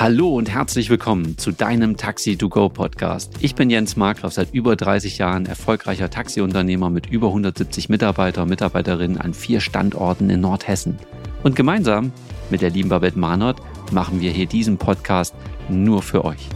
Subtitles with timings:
[0.00, 3.32] Hallo und herzlich willkommen zu deinem Taxi to Go Podcast.
[3.38, 8.48] Ich bin Jens Markgraf, seit über 30 Jahren erfolgreicher Taxiunternehmer mit über 170 Mitarbeiter und
[8.48, 10.98] Mitarbeiterinnen an vier Standorten in Nordhessen.
[11.44, 12.12] Und gemeinsam
[12.50, 13.60] mit der lieben Babette Mahnert
[13.92, 15.32] machen wir hier diesen Podcast
[15.68, 16.48] nur für euch.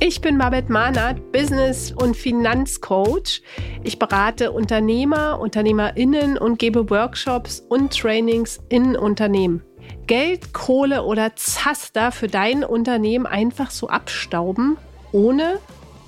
[0.00, 3.42] Ich bin Babette Mahnert, Business- und Finanzcoach.
[3.84, 9.62] Ich berate Unternehmer, UnternehmerInnen und gebe Workshops und Trainings in Unternehmen.
[10.06, 14.76] Geld, Kohle oder Zaster für dein Unternehmen einfach so abstauben,
[15.12, 15.58] ohne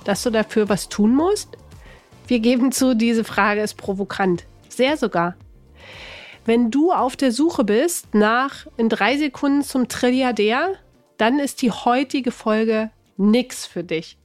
[0.03, 1.57] dass du dafür was tun musst?
[2.27, 4.45] Wir geben zu, diese Frage ist provokant.
[4.69, 5.35] Sehr sogar.
[6.45, 10.73] Wenn du auf der Suche bist nach in drei Sekunden zum Trilliardär,
[11.17, 14.17] dann ist die heutige Folge nix für dich.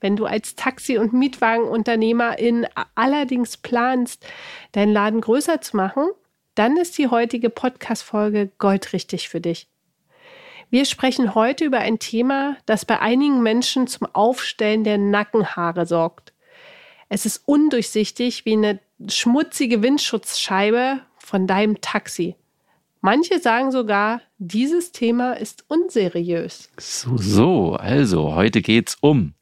[0.00, 4.26] Wenn du als Taxi- und Mietwagenunternehmerin allerdings planst,
[4.72, 6.08] deinen Laden größer zu machen,
[6.54, 9.68] dann ist die heutige Podcast-Folge goldrichtig für dich.
[10.70, 16.32] Wir sprechen heute über ein Thema, das bei einigen Menschen zum Aufstellen der Nackenhaare sorgt.
[17.08, 22.36] Es ist undurchsichtig wie eine schmutzige Windschutzscheibe von deinem Taxi.
[23.02, 26.70] Manche sagen sogar, dieses Thema ist unseriös.
[26.78, 29.34] So, so, also heute geht's um,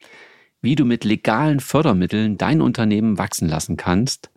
[0.62, 4.30] wie du mit legalen Fördermitteln dein Unternehmen wachsen lassen kannst.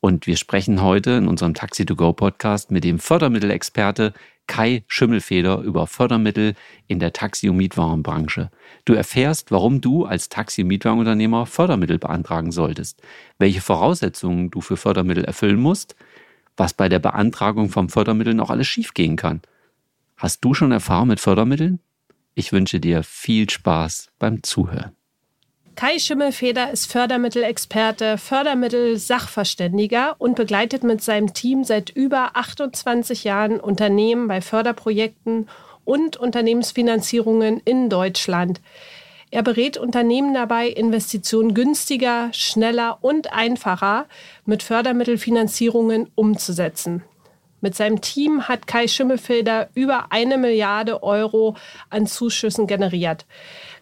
[0.00, 4.12] Und wir sprechen heute in unserem Taxi to Go Podcast mit dem Fördermittelexperte
[4.46, 6.54] Kai Schimmelfeder über Fördermittel
[6.86, 8.50] in der Taxi- und Mietwagenbranche.
[8.84, 13.02] Du erfährst, warum du als Taxi- und Mietwagenunternehmer Fördermittel beantragen solltest,
[13.38, 15.96] welche Voraussetzungen du für Fördermittel erfüllen musst,
[16.56, 19.42] was bei der Beantragung von Fördermitteln auch alles schiefgehen kann.
[20.16, 21.80] Hast du schon Erfahrung mit Fördermitteln?
[22.34, 24.97] Ich wünsche dir viel Spaß beim Zuhören.
[25.78, 34.26] Kai Schimmelfeder ist Fördermittelexperte, Fördermittel-Sachverständiger und begleitet mit seinem Team seit über 28 Jahren Unternehmen
[34.26, 35.48] bei Förderprojekten
[35.84, 38.60] und Unternehmensfinanzierungen in Deutschland.
[39.30, 44.06] Er berät Unternehmen dabei, Investitionen günstiger, schneller und einfacher
[44.44, 47.04] mit Fördermittelfinanzierungen umzusetzen.
[47.60, 51.54] Mit seinem Team hat Kai Schimmelfelder über eine Milliarde Euro
[51.88, 53.26] an Zuschüssen generiert.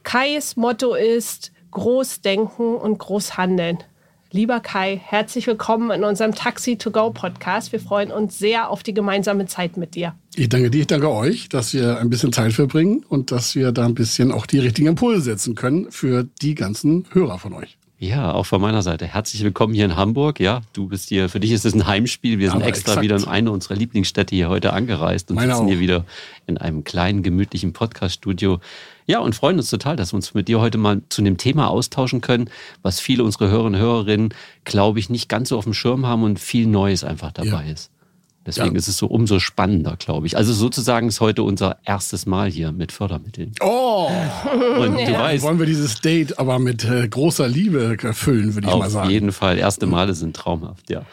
[0.03, 3.77] Kais Motto ist groß denken und groß handeln.
[4.31, 7.71] Lieber Kai, herzlich willkommen in unserem Taxi to Go Podcast.
[7.71, 10.15] Wir freuen uns sehr auf die gemeinsame Zeit mit dir.
[10.37, 13.73] Ich danke dir, ich danke euch, dass wir ein bisschen Zeit verbringen und dass wir
[13.73, 17.77] da ein bisschen auch die richtigen Impulse setzen können für die ganzen Hörer von euch.
[17.99, 19.07] Ja, auch von meiner Seite.
[19.07, 20.41] Herzlich willkommen hier in Hamburg.
[20.41, 22.39] Ja, du bist hier, für dich ist es ein Heimspiel.
[22.39, 23.05] Wir sind Aber extra exakt.
[23.05, 25.69] wieder in eine unserer Lieblingsstädte hier heute angereist und Meine sitzen auch.
[25.69, 26.05] hier wieder
[26.47, 28.61] in einem kleinen, gemütlichen Podcast-Studio.
[29.06, 31.69] Ja, und freuen uns total, dass wir uns mit dir heute mal zu einem Thema
[31.69, 32.50] austauschen können,
[32.83, 34.34] was viele unserer Hörerinnen und Hörerinnen,
[34.65, 37.72] glaube ich, nicht ganz so auf dem Schirm haben und viel Neues einfach dabei ja.
[37.72, 37.91] ist.
[38.47, 38.78] Deswegen ja.
[38.78, 40.37] ist es so umso spannender, glaube ich.
[40.37, 43.53] Also sozusagen ist heute unser erstes Mal hier mit Fördermitteln.
[43.61, 44.09] Oh!
[44.78, 45.06] Und ja.
[45.06, 45.43] du weißt.
[45.43, 49.06] Wollen wir dieses Date aber mit äh, großer Liebe erfüllen, würde ich mal sagen.
[49.06, 49.59] Auf jeden Fall.
[49.59, 51.05] Erste Male sind traumhaft, ja.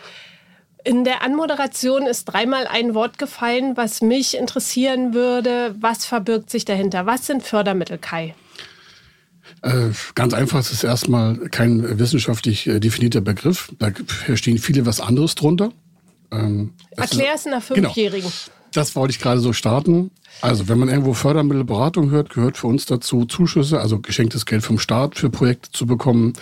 [0.85, 5.75] In der Anmoderation ist dreimal ein Wort gefallen, was mich interessieren würde.
[5.79, 7.05] Was verbirgt sich dahinter?
[7.05, 8.35] Was sind Fördermittel, Kai?
[9.61, 13.71] Äh, ganz einfach, es ist erstmal kein wissenschaftlich äh, definierter Begriff.
[13.79, 13.91] Da
[14.35, 15.71] stehen viele was anderes drunter.
[16.31, 17.87] Ähm, Erklär es einer genau.
[17.89, 18.29] Fünfjährigen.
[18.29, 18.57] Genau.
[18.73, 20.11] Das wollte ich gerade so starten.
[20.41, 24.79] Also, wenn man irgendwo Fördermittelberatung hört, gehört für uns dazu Zuschüsse, also geschenktes Geld vom
[24.79, 26.33] Staat für Projekte zu bekommen.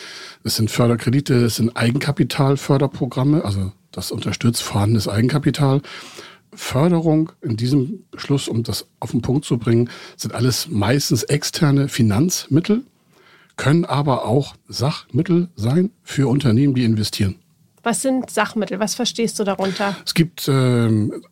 [0.44, 5.82] Es sind Förderkredite, es sind Eigenkapitalförderprogramme, also das unterstützt vorhandenes Eigenkapital.
[6.54, 11.88] Förderung in diesem Beschluss, um das auf den Punkt zu bringen, sind alles meistens externe
[11.88, 12.84] Finanzmittel,
[13.56, 17.36] können aber auch Sachmittel sein für Unternehmen, die investieren.
[17.84, 18.80] Was sind Sachmittel?
[18.80, 19.96] Was verstehst du darunter?
[20.06, 21.24] Es gibt ähm,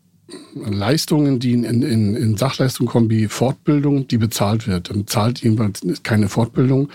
[0.55, 4.89] Leistungen, die in, in, in Sachleistung kommen, wie Fortbildung, die bezahlt wird.
[4.89, 6.89] Dann zahlt jemand keine Fortbildung,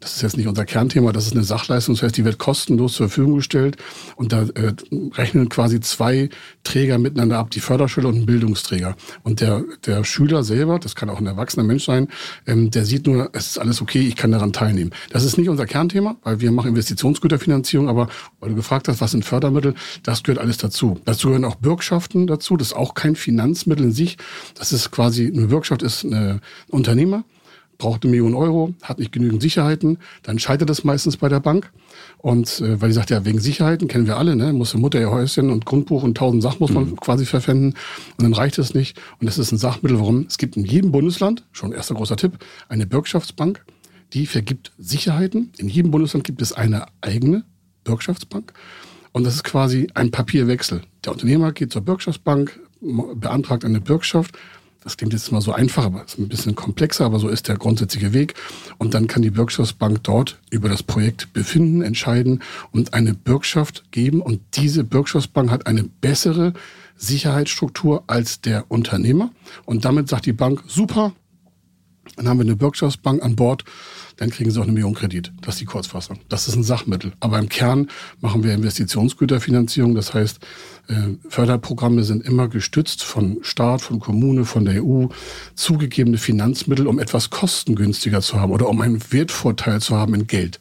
[0.00, 2.94] das ist jetzt nicht unser Kernthema, das ist eine Sachleistung, das heißt, die wird kostenlos
[2.94, 3.76] zur Verfügung gestellt
[4.16, 4.72] und da äh,
[5.12, 6.30] rechnen quasi zwei
[6.64, 8.96] Träger miteinander ab, die Förderschüler und ein Bildungsträger.
[9.22, 12.08] Und der, der Schüler selber, das kann auch ein erwachsener Mensch sein,
[12.46, 14.92] ähm, der sieht nur, es ist alles okay, ich kann daran teilnehmen.
[15.10, 18.08] Das ist nicht unser Kernthema, weil wir machen Investitionsgüterfinanzierung, aber
[18.40, 20.98] weil du gefragt hast, was sind Fördermittel, das gehört alles dazu.
[21.04, 24.16] Dazu gehören auch Bürgschaften dazu, das ist auch kein Finanzmittel in sich,
[24.54, 27.24] das ist quasi, eine Bürgschaft ist eine, ein Unternehmer,
[27.80, 31.72] braucht eine Million Euro, hat nicht genügend Sicherheiten, dann scheitert es meistens bei der Bank.
[32.18, 34.52] Und äh, weil die sagt, ja, wegen Sicherheiten kennen wir alle, ne?
[34.52, 36.96] Muss die Mutter ihr Häuschen und Grundbuch und tausend Sachen muss man mhm.
[36.96, 37.70] quasi verpfänden.
[37.70, 39.00] Und dann reicht es nicht.
[39.18, 42.38] Und das ist ein Sachmittel, warum es gibt in jedem Bundesland, schon erster großer Tipp,
[42.68, 43.64] eine Bürgschaftsbank,
[44.12, 45.50] die vergibt Sicherheiten.
[45.56, 47.44] In jedem Bundesland gibt es eine eigene
[47.84, 48.52] Bürgschaftsbank.
[49.12, 50.82] Und das ist quasi ein Papierwechsel.
[51.04, 52.60] Der Unternehmer geht zur Bürgschaftsbank,
[53.14, 54.36] beantragt eine Bürgschaft,
[54.82, 57.56] Das klingt jetzt mal so einfach, aber ist ein bisschen komplexer, aber so ist der
[57.56, 58.34] grundsätzliche Weg.
[58.78, 62.42] Und dann kann die Bürgschaftsbank dort über das Projekt befinden, entscheiden
[62.72, 64.22] und eine Bürgschaft geben.
[64.22, 66.54] Und diese Bürgschaftsbank hat eine bessere
[66.96, 69.30] Sicherheitsstruktur als der Unternehmer.
[69.66, 71.12] Und damit sagt die Bank, super,
[72.16, 73.64] dann haben wir eine Bürgschaftsbank an Bord,
[74.16, 75.32] dann kriegen sie auch eine Million Kredit.
[75.40, 76.18] Das ist die Kurzfassung.
[76.28, 77.12] Das ist ein Sachmittel.
[77.20, 77.88] Aber im Kern
[78.20, 79.94] machen wir Investitionsgüterfinanzierung.
[79.94, 80.40] Das heißt,
[80.88, 80.94] äh,
[81.28, 85.06] Förderprogramme sind immer gestützt von Staat, von Kommune, von der EU,
[85.54, 90.60] zugegebene Finanzmittel, um etwas kostengünstiger zu haben oder um einen Wertvorteil zu haben in Geld.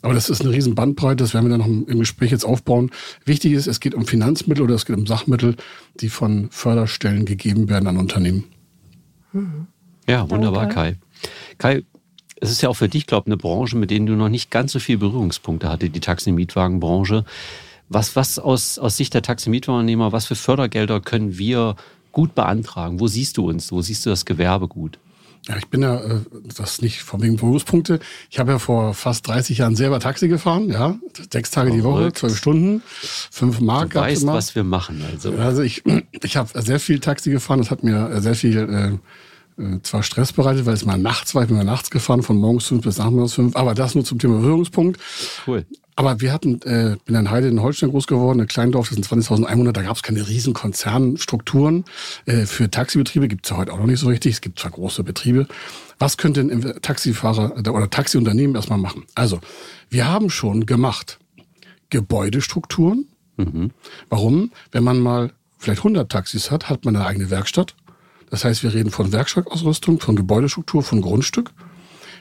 [0.00, 2.90] Aber das ist eine riesen Bandbreite, das werden wir dann noch im Gespräch jetzt aufbauen.
[3.24, 5.56] Wichtig ist, es geht um Finanzmittel oder es geht um Sachmittel,
[6.00, 8.44] die von Förderstellen gegeben werden an Unternehmen.
[10.08, 10.96] Ja, wunderbar, Kai.
[11.58, 11.84] Kai,
[12.40, 14.50] es ist ja auch für dich, glaube ich, eine Branche, mit denen du noch nicht
[14.50, 17.24] ganz so viele Berührungspunkte hatte, die Taxi-Mietwagenbranche.
[17.88, 21.76] Was, was aus, aus Sicht der Taxi-Mietwagennehmer, was für Fördergelder können wir
[22.12, 23.00] gut beantragen?
[23.00, 23.72] Wo siehst du uns?
[23.72, 24.98] Wo siehst du das Gewerbe gut?
[25.46, 26.20] Ja, ich bin ja, äh,
[26.56, 28.00] das nicht von wegen Berufspunkte.
[28.28, 30.98] Ich habe ja vor fast 30 Jahren selber Taxi gefahren, ja.
[31.32, 32.82] Sechs Tage die Woche, zwölf Stunden,
[33.30, 33.90] fünf Mark.
[33.90, 34.34] Du weißt, immer.
[34.34, 35.32] was wir machen, also.
[35.36, 35.82] Also ich,
[36.22, 37.58] ich habe sehr viel Taxi gefahren.
[37.58, 38.58] Das hat mir sehr viel,
[39.58, 42.22] äh, äh, zwar Stress bereitet, weil es mal nachts war, ich bin mal nachts gefahren,
[42.22, 45.00] von morgens fünf bis nachmittags fünf, aber das nur zum Thema Berührungspunkt.
[45.46, 45.64] Cool.
[45.96, 49.06] Aber wir hatten, äh, bin in Heide in Holstein groß geworden, ein Kleindorf, das sind
[49.06, 51.84] 20.000 Einwohner, da gab es keine riesen Konzernstrukturen.
[52.24, 54.70] Äh, für Taxibetriebe gibt es ja heute auch noch nicht so richtig, es gibt zwar
[54.70, 55.48] große Betriebe.
[55.98, 59.06] Was könnte ein Taxifahrer oder Taxiunternehmen erstmal machen?
[59.16, 59.40] Also,
[59.90, 61.18] wir haben schon gemacht
[61.90, 63.08] Gebäudestrukturen.
[63.36, 63.72] Mhm.
[64.08, 64.52] Warum?
[64.70, 67.74] Wenn man mal vielleicht 100 Taxis hat, hat man eine eigene Werkstatt
[68.30, 71.50] das heißt, wir reden von Werkstattausrüstung, von Gebäudestruktur, von Grundstück.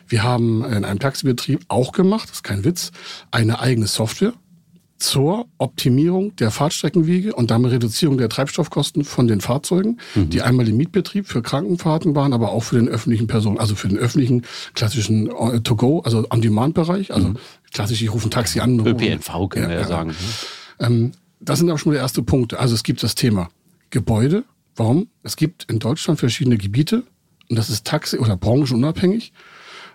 [0.08, 2.92] Wir haben in einem Taxibetrieb auch gemacht, das ist kein Witz,
[3.32, 4.34] eine eigene Software
[5.00, 10.30] zur Optimierung der Fahrtstreckenwege und damit Reduzierung der Treibstoffkosten von den Fahrzeugen, mhm.
[10.30, 13.88] die einmal im Mietbetrieb für Krankenfahrten waren, aber auch für den öffentlichen Personen, also für
[13.88, 14.44] den öffentlichen
[14.74, 17.38] klassischen äh, To-Go, also On-Demand-Bereich, also mhm.
[17.72, 18.80] klassisch, ich rufe ein Taxi an.
[18.80, 20.16] ÖPNV können ja, wir ja sagen.
[20.80, 22.60] Ähm, das sind aber schon die ersten Punkte.
[22.60, 23.50] Also es gibt das Thema
[23.92, 24.44] Gebäude,
[24.78, 25.08] Warum?
[25.24, 27.04] Es gibt in Deutschland verschiedene Gebiete
[27.50, 29.34] und das ist taxi- oder branchenunabhängig.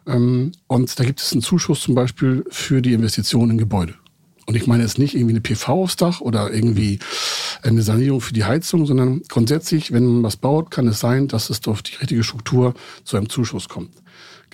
[0.06, 3.94] Ähm, und da gibt es einen Zuschuss zum Beispiel für die Investitionen in Gebäude.
[4.46, 6.98] Und ich meine jetzt nicht irgendwie eine PV aufs Dach oder irgendwie
[7.62, 11.48] eine Sanierung für die Heizung, sondern grundsätzlich, wenn man was baut, kann es sein, dass
[11.48, 12.74] es durch die richtige Struktur
[13.04, 13.92] zu einem Zuschuss kommt.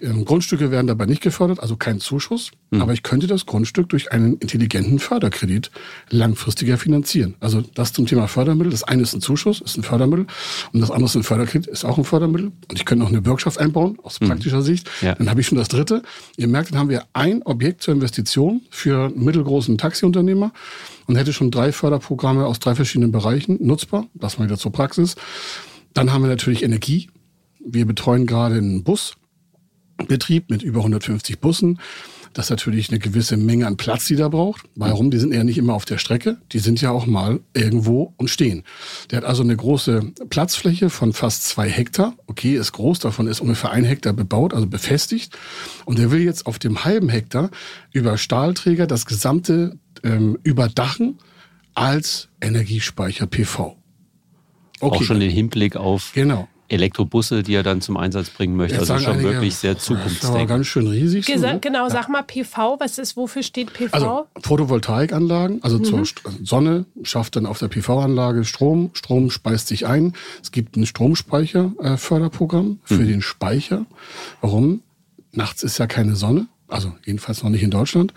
[0.02, 2.50] Ähm, Grundstücke werden dabei nicht gefördert, also kein Zuschuss.
[2.70, 2.82] Mhm.
[2.82, 5.70] Aber ich könnte das Grundstück durch einen intelligenten Förderkredit
[6.10, 7.34] langfristiger finanzieren.
[7.40, 8.70] Also das zum Thema Fördermittel.
[8.70, 10.26] Das eine ist ein Zuschuss, ist ein Fördermittel.
[10.72, 12.52] Und das andere ist ein Förderkredit, ist auch ein Fördermittel.
[12.68, 14.28] Und ich könnte noch eine Bürgschaft einbauen, aus mhm.
[14.28, 14.90] praktischer Sicht.
[15.00, 15.14] Ja.
[15.14, 16.02] Dann habe ich schon das dritte.
[16.36, 20.52] Ihr merkt, dann haben wir ein Objekt zur Investition für einen mittelgroßen Taxiunternehmer
[21.06, 24.06] und hätte schon drei Förderprogramme aus drei verschiedenen Bereichen nutzbar.
[24.14, 25.16] Das mal wieder zur Praxis.
[25.94, 27.08] Dann haben wir natürlich Energie.
[27.64, 29.14] Wir betreuen gerade einen Bus
[30.06, 31.78] Betrieb mit über 150 Bussen.
[32.32, 34.66] Das ist natürlich eine gewisse Menge an Platz, die da braucht.
[34.76, 35.10] Warum?
[35.10, 36.36] Die sind ja nicht immer auf der Strecke.
[36.52, 38.64] Die sind ja auch mal irgendwo und stehen.
[39.10, 42.14] Der hat also eine große Platzfläche von fast zwei Hektar.
[42.26, 43.00] Okay, ist groß.
[43.00, 45.36] Davon ist ungefähr ein Hektar bebaut, also befestigt.
[45.84, 47.50] Und der will jetzt auf dem halben Hektar
[47.92, 51.18] über Stahlträger das gesamte ähm, überdachen
[51.74, 53.76] als Energiespeicher PV.
[54.80, 54.96] Okay.
[54.96, 56.48] Auch schon den Hinblick auf genau.
[56.68, 58.76] Elektrobusse, die er dann zum Einsatz bringen möchte.
[58.76, 60.48] Jetzt also schon einige, wirklich sehr zukunftsdenkend.
[60.48, 61.26] ganz schön riesig.
[61.26, 61.60] Gesa so, ne?
[61.60, 61.90] Genau, ja.
[61.90, 63.92] sag mal PV, was ist, wofür steht PV?
[63.92, 65.84] Also Photovoltaikanlagen, also mhm.
[65.84, 66.02] zur
[66.42, 70.12] Sonne schafft dann auf der PV-Anlage Strom, Strom speist sich ein.
[70.42, 73.08] Es gibt ein Stromspeicherförderprogramm äh, für mhm.
[73.08, 73.86] den Speicher.
[74.40, 74.82] Warum?
[75.32, 78.12] Nachts ist ja keine Sonne also jedenfalls noch nicht in Deutschland.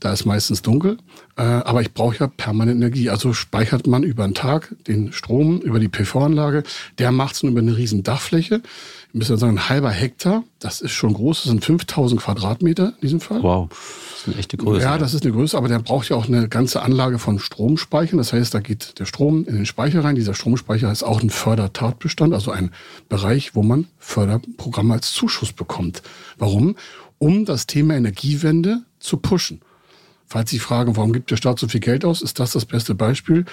[0.00, 0.98] Da ist meistens dunkel.
[1.36, 3.10] Äh, aber ich brauche ja permanent Energie.
[3.10, 6.62] Also speichert man über den Tag den Strom über die PV-Anlage.
[6.98, 8.62] Der macht es über eine riesen Dachfläche.
[9.08, 10.44] Ich müsste sagen, ein halber Hektar.
[10.60, 11.42] Das ist schon groß.
[11.42, 13.42] Das sind 5000 Quadratmeter in diesem Fall.
[13.42, 13.68] Wow.
[13.68, 14.82] Das ist eine echte Größe.
[14.82, 15.56] Ja, das ist eine Größe.
[15.56, 18.18] Aber der braucht ja auch eine ganze Anlage von Stromspeichern.
[18.18, 20.14] Das heißt, da geht der Strom in den Speicher rein.
[20.14, 22.32] Dieser Stromspeicher ist auch ein Fördertatbestand.
[22.32, 22.70] Also ein
[23.08, 26.02] Bereich, wo man Förderprogramme als Zuschuss bekommt.
[26.38, 26.76] Warum?
[27.18, 29.60] Um das Thema Energiewende zu pushen.
[30.26, 32.94] Falls Sie fragen, warum gibt der Staat so viel Geld aus, ist das das beste
[32.94, 33.44] Beispiel.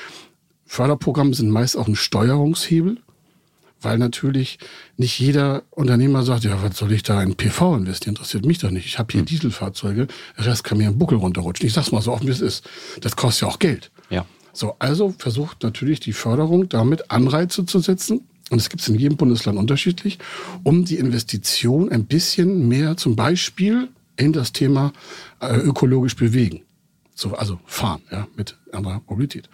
[0.66, 2.98] Förderprogramme sind meist auch ein Steuerungshebel,
[3.82, 4.58] weil natürlich
[4.98, 8.16] nicht jeder Unternehmer sagt, ja, was soll ich da in PV investieren?
[8.16, 8.88] Interessiert mich doch nicht.
[8.88, 9.28] Ich habe hier hm.
[9.28, 11.68] Dieselfahrzeuge, der Rest kann mir im Buckel runterrutschen.
[11.68, 12.68] Ich sag's mal so offen, wie es ist.
[13.02, 13.92] Das kostet ja auch Geld.
[14.10, 14.26] Ja.
[14.52, 18.96] So, also versucht natürlich die Förderung damit Anreize zu setzen, und es gibt es in
[18.96, 20.20] jedem Bundesland unterschiedlich,
[20.64, 24.94] um die Investition ein bisschen mehr zum Beispiel in das Thema
[25.40, 26.62] äh, ökologisch bewegen.
[27.16, 29.50] So, also fahren, ja, mit anderer Mobilität.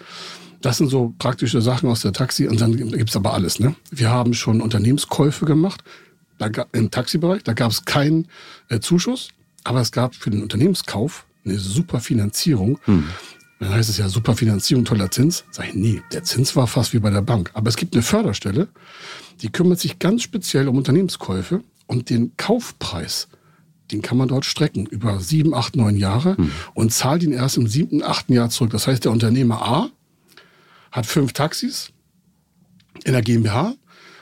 [0.61, 2.47] Das sind so praktische Sachen aus der Taxi.
[2.47, 3.59] Und dann gibt's aber alles.
[3.59, 3.75] Ne?
[3.91, 5.83] Wir haben schon Unternehmenskäufe gemacht
[6.37, 7.43] da, im Taxibereich.
[7.43, 8.27] Da gab es keinen
[8.69, 9.29] äh, Zuschuss,
[9.63, 12.79] aber es gab für den Unternehmenskauf eine super Finanzierung.
[12.85, 13.07] Hm.
[13.59, 15.43] Dann heißt es ja super Finanzierung, toller Zins.
[15.51, 17.51] Sag ich, nee, der Zins war fast wie bei der Bank.
[17.53, 18.69] Aber es gibt eine Förderstelle,
[19.41, 23.27] die kümmert sich ganz speziell um Unternehmenskäufe und den Kaufpreis
[23.91, 26.51] den kann man dort strecken über sieben, acht, neun Jahre hm.
[26.73, 28.71] und zahlt ihn erst im siebten, achten Jahr zurück.
[28.71, 29.89] Das heißt, der Unternehmer A
[30.91, 31.91] hat fünf Taxis
[33.03, 33.75] in der GmbH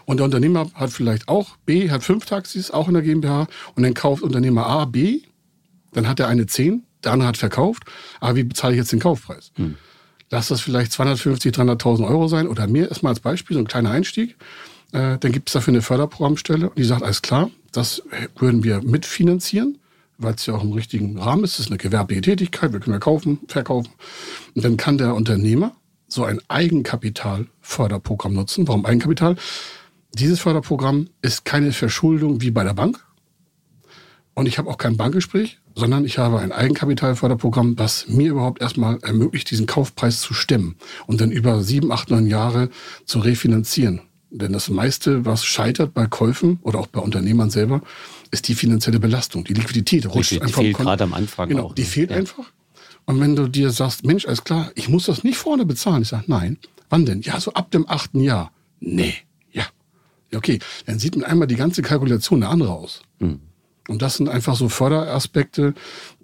[0.05, 3.83] und der Unternehmer hat vielleicht auch B, hat fünf Taxis, auch in der GmbH und
[3.83, 5.21] dann kauft Unternehmer A B,
[5.93, 7.83] dann hat er eine zehn, der andere hat verkauft,
[8.19, 9.51] aber wie bezahle ich jetzt den Kaufpreis?
[9.55, 9.75] Hm.
[10.29, 13.91] Lass das vielleicht 250, 300.000 Euro sein oder mehr, erstmal als Beispiel, so ein kleiner
[13.91, 14.35] Einstieg.
[14.91, 18.03] Äh, dann gibt es dafür eine Förderprogrammstelle und die sagt, alles klar, das
[18.37, 19.77] würden wir mitfinanzieren,
[20.17, 21.53] weil es ja auch im richtigen Rahmen ist.
[21.53, 23.89] Es ist eine gewerbliche Tätigkeit, wir können ja kaufen, verkaufen.
[24.53, 25.75] Und dann kann der Unternehmer
[26.09, 28.67] so ein Eigenkapitalförderprogramm nutzen.
[28.67, 29.37] Warum Eigenkapital?
[30.13, 33.06] Dieses Förderprogramm ist keine Verschuldung wie bei der Bank.
[34.37, 38.99] Und ich habe auch kein Bankgespräch, sondern ich habe ein Eigenkapitalförderprogramm, das mir überhaupt erstmal
[39.01, 40.75] ermöglicht, diesen Kaufpreis zu stemmen
[41.07, 42.69] und dann über sieben, acht, neun Jahre
[43.05, 44.01] zu refinanzieren.
[44.29, 47.81] Denn das meiste, was scheitert bei Käufen oder auch bei Unternehmern selber,
[48.29, 49.43] ist die finanzielle Belastung.
[49.43, 50.61] Die Liquidität rutscht die, die einfach.
[50.61, 51.73] fehlt gerade am Anfang genau, auch.
[51.73, 51.87] Die ne?
[51.87, 52.17] fehlt ja.
[52.17, 52.51] einfach.
[53.05, 56.03] Und wenn du dir sagst, Mensch, alles klar, ich muss das nicht vorne bezahlen.
[56.03, 56.59] Ich sage, nein.
[56.91, 57.23] Wann denn?
[57.23, 58.51] Ja, so ab dem achten Jahr.
[58.81, 59.15] Nee.
[59.51, 59.65] Ja.
[60.31, 63.01] Okay, dann sieht man einmal die ganze Kalkulation eine andere aus.
[63.19, 63.39] Hm.
[63.87, 65.73] Und das sind einfach so Förderaspekte,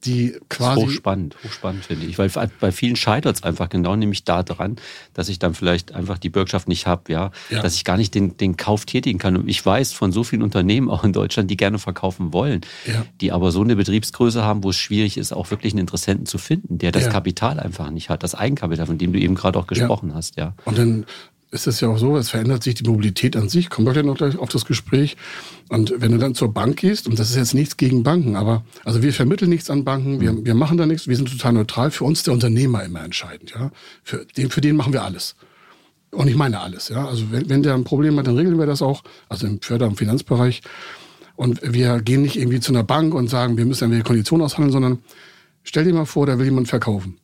[0.03, 0.81] die quasi.
[0.81, 2.17] Hochspannend, hochspannend finde ich.
[2.17, 2.29] Weil
[2.59, 4.75] bei vielen scheitert es einfach genau nämlich daran,
[5.13, 7.31] dass ich dann vielleicht einfach die Bürgschaft nicht habe, ja?
[7.49, 7.61] ja?
[7.61, 9.37] dass ich gar nicht den, den Kauf tätigen kann.
[9.37, 13.05] Und ich weiß von so vielen Unternehmen auch in Deutschland, die gerne verkaufen wollen, ja.
[13.21, 16.37] die aber so eine Betriebsgröße haben, wo es schwierig ist, auch wirklich einen Interessenten zu
[16.37, 17.09] finden, der das ja.
[17.09, 20.53] Kapital einfach nicht hat, das Eigenkapital, von dem du eben gerade auch gesprochen hast, ja.
[20.65, 21.05] Und dann
[21.53, 23.69] ist es ja auch so, es verändert sich die Mobilität an sich.
[23.69, 25.15] Kommen wir gleich noch gleich auf das Gespräch.
[25.69, 28.65] Und wenn du dann zur Bank gehst, und das ist jetzt nichts gegen Banken, aber
[28.83, 31.91] also wir vermitteln nichts an Banken, wir, wir machen da nichts, wir sind total neutral.
[31.91, 33.53] Für uns der Unternehmer immer entscheidend.
[33.55, 33.71] Ja?
[34.03, 35.35] Für, den, für den machen wir alles.
[36.11, 36.89] Und ich meine alles.
[36.89, 37.07] Ja?
[37.07, 39.87] Also wenn, wenn der ein Problem hat, dann regeln wir das auch, also im Förder-
[39.87, 40.61] und Finanzbereich.
[41.35, 44.71] Und wir gehen nicht irgendwie zu einer Bank und sagen, wir müssen irgendwelche Konditionen aushandeln,
[44.71, 44.99] sondern
[45.63, 47.17] stell dir mal vor, da will jemand verkaufen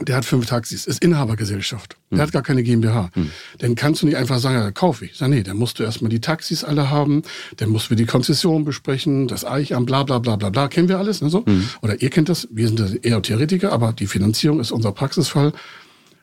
[0.00, 1.96] der hat fünf Taxis, ist Inhabergesellschaft.
[2.10, 2.22] Der hm.
[2.22, 3.10] hat gar keine GmbH.
[3.14, 3.30] Hm.
[3.58, 5.16] Dann kannst du nicht einfach sagen, ja, kauf ich.
[5.16, 7.22] Sag, nee, dann musst du erstmal die Taxis alle haben,
[7.56, 10.68] dann musst wir die Konzession besprechen, das Eichamt, bla bla bla bla bla.
[10.68, 11.44] Kennen wir alles, ne, so?
[11.46, 11.68] Hm.
[11.82, 15.52] Oder ihr kennt das, wir sind eher Theoretiker, aber die Finanzierung ist unser Praxisfall.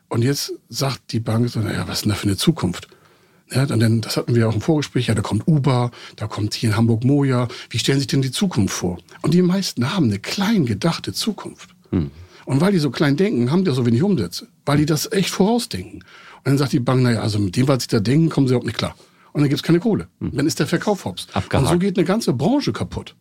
[0.08, 2.88] Und jetzt sagt die Bank so, naja, was ist denn da für eine Zukunft?
[3.50, 6.70] Ja, dann, das hatten wir auch im Vorgespräch, ja, da kommt Uber, da kommt hier
[6.70, 7.48] in Hamburg Moja.
[7.70, 8.98] Wie stellen sich denn die Zukunft vor?
[9.22, 11.70] Und die meisten haben eine klein gedachte Zukunft.
[12.46, 14.48] Und weil die so klein denken, haben die so wenig Umsätze.
[14.64, 16.00] Weil die das echt vorausdenken.
[16.00, 16.04] Und
[16.44, 18.66] dann sagt die Bank, naja, also mit dem, was sie da denken, kommen sie überhaupt
[18.66, 18.94] nicht klar.
[19.32, 20.08] Und dann gibt's keine Kohle.
[20.20, 20.36] Hm.
[20.36, 21.26] Dann ist der Verkauf hops.
[21.32, 21.66] Abgehakt.
[21.66, 23.16] Und so geht eine ganze Branche kaputt.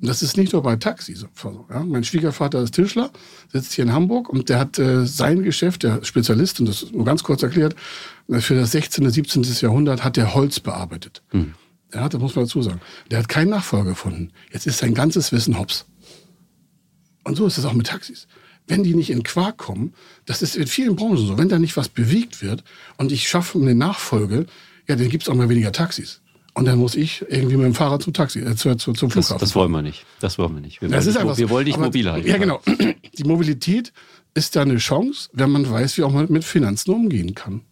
[0.00, 1.26] Und das ist nicht nur bei Taxis.
[1.70, 3.10] Ja, mein Schwiegervater ist Tischler,
[3.52, 6.94] sitzt hier in Hamburg und der hat äh, sein Geschäft, der Spezialist, und das ist
[6.94, 7.74] nur ganz kurz erklärt,
[8.28, 9.42] für das 16., 17.
[9.60, 11.22] Jahrhundert hat der Holz bearbeitet.
[11.30, 11.54] Hm.
[11.92, 12.80] Ja, das muss man dazu sagen.
[13.10, 14.30] Der hat keinen Nachfolger gefunden.
[14.52, 15.86] Jetzt ist sein ganzes Wissen hops.
[17.24, 18.26] Und so ist es auch mit Taxis.
[18.70, 19.94] Wenn die nicht in Quark kommen,
[20.26, 22.62] das ist in vielen Branchen so, wenn da nicht was bewegt wird
[22.98, 24.46] und ich schaffe eine Nachfolge,
[24.86, 26.20] ja, dann gibt es auch mal weniger Taxis.
[26.54, 29.34] Und dann muss ich irgendwie mit dem Fahrrad zum Taxi, äh, zu, zu, zum Flughafen.
[29.34, 30.04] Das, das wollen wir nicht.
[30.20, 30.80] Das wollen wir nicht.
[30.80, 32.28] Wir, das wollen, ist einfach, wir wollen dich aber, mobil halten.
[32.28, 32.60] Ja, genau.
[33.18, 33.92] Die Mobilität
[34.34, 37.62] ist da eine Chance, wenn man weiß, wie auch man mit Finanzen umgehen kann.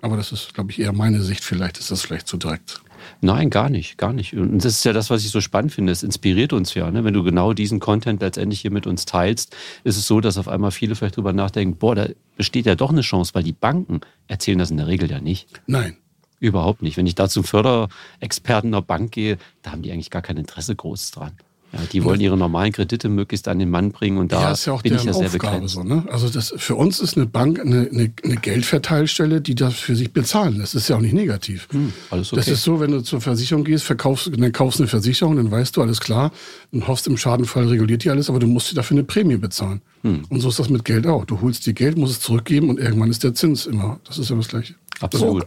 [0.00, 1.42] Aber das ist, glaube ich, eher meine Sicht.
[1.42, 2.82] Vielleicht ist das vielleicht zu direkt.
[3.20, 4.34] Nein, gar nicht, gar nicht.
[4.34, 5.92] Und das ist ja das, was ich so spannend finde.
[5.92, 6.90] Es inspiriert uns ja.
[6.90, 7.04] Ne?
[7.04, 10.48] Wenn du genau diesen Content letztendlich hier mit uns teilst, ist es so, dass auf
[10.48, 14.00] einmal viele vielleicht drüber nachdenken, boah, da besteht ja doch eine Chance, weil die Banken
[14.28, 15.48] erzählen das in der Regel ja nicht.
[15.66, 15.96] Nein.
[16.40, 16.96] Überhaupt nicht.
[16.96, 20.74] Wenn ich da zum Förderexperten der Bank gehe, da haben die eigentlich gar kein Interesse
[20.74, 21.32] groß dran.
[21.74, 24.64] Ja, die wollen ihre normalen Kredite möglichst an den Mann bringen und da ja, ist
[24.66, 25.68] ja auch bin ich ja sehr Aufgabe.
[25.68, 26.04] So, ne?
[26.08, 30.12] Also das, für uns ist eine Bank eine, eine, eine, Geldverteilstelle, die das für sich
[30.12, 30.58] bezahlen.
[30.60, 31.66] Das ist ja auch nicht negativ.
[31.72, 32.40] Hm, alles okay.
[32.40, 35.76] Das ist so, wenn du zur Versicherung gehst, verkaufst, dann kaufst eine Versicherung, dann weißt
[35.76, 36.30] du, alles klar,
[36.70, 39.82] und hoffst im Schadenfall reguliert die alles, aber du musst dir dafür eine Prämie bezahlen.
[40.02, 40.22] Hm.
[40.28, 41.24] Und so ist das mit Geld auch.
[41.24, 43.98] Du holst dir Geld, musst es zurückgeben und irgendwann ist der Zins immer.
[44.04, 44.74] Das ist ja das Gleiche.
[45.00, 45.46] Absolut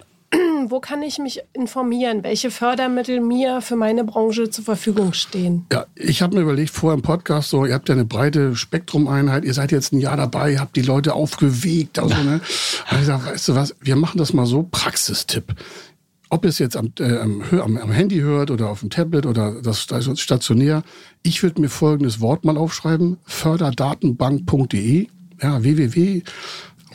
[0.70, 5.66] wo kann ich mich informieren, welche Fördermittel mir für meine Branche zur Verfügung stehen?
[5.72, 9.46] Ja, ich habe mir überlegt, vor im Podcast, so, ihr habt ja eine breite Spektrumeinheit,
[9.46, 12.00] ihr seid jetzt ein Jahr dabei, habt die Leute aufgewegt.
[12.00, 12.42] Also, ne?
[12.92, 15.56] ich gesagt, weißt du was, wir machen das mal so, Praxistipp.
[16.30, 17.42] Ob ihr es jetzt am, äh, am,
[17.78, 20.84] am, Handy hört oder auf dem Tablet oder das, stationär,
[21.24, 25.08] ich würde mir folgendes Wort mal aufschreiben, förderdatenbank.de,
[25.42, 26.24] ja, www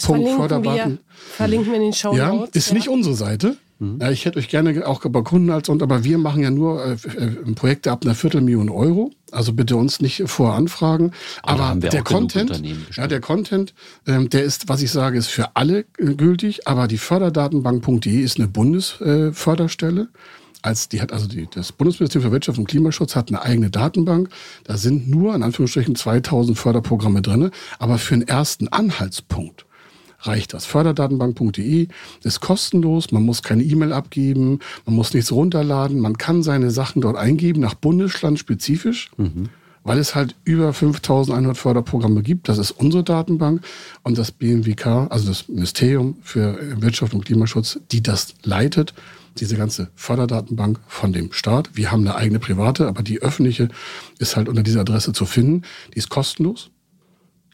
[0.03, 0.99] verlinken wir,
[1.37, 2.75] verlinken wir in den Show Ja, ist ja.
[2.75, 3.57] nicht unsere Seite.
[3.83, 3.99] Mhm.
[4.01, 6.85] Ja, ich hätte euch gerne auch bei Kunden als und, aber wir machen ja nur
[6.85, 9.11] äh, äh, Projekte ab einer Viertelmillion Euro.
[9.33, 11.11] Also bitte uns nicht vorher anfragen.
[11.43, 12.63] Aber, aber der Content,
[12.95, 13.75] ja, der Content,
[14.07, 16.69] ähm, der ist, was ich sage, ist für alle äh, gültig.
[16.69, 20.03] Aber die Förderdatenbank.de ist eine Bundesförderstelle.
[20.03, 20.19] Äh,
[20.65, 24.29] als die hat also die, das Bundesministerium für Wirtschaft und Klimaschutz hat eine eigene Datenbank.
[24.63, 29.67] Da sind nur in Anführungsstrichen 2000 Förderprogramme drinne, aber für einen ersten Anhaltspunkt
[30.23, 30.67] reicht das.
[30.67, 31.89] Förderdatenbank.de
[32.23, 37.03] ist kostenlos, man muss keine E-Mail abgeben, man muss nichts runterladen, man kann seine Sachen
[37.03, 39.11] dort eingeben, nach Bundesland spezifisch.
[39.17, 39.49] Mhm
[39.85, 42.49] weil es halt über 5100 Förderprogramme gibt.
[42.49, 43.63] Das ist unsere Datenbank
[44.03, 48.95] und das BMWK, also das Ministerium für Wirtschaft und Klimaschutz, die das leitet,
[49.39, 51.71] diese ganze Förderdatenbank von dem Staat.
[51.75, 53.69] Wir haben eine eigene private, aber die öffentliche
[54.19, 55.63] ist halt unter dieser Adresse zu finden.
[55.95, 56.71] Die ist kostenlos.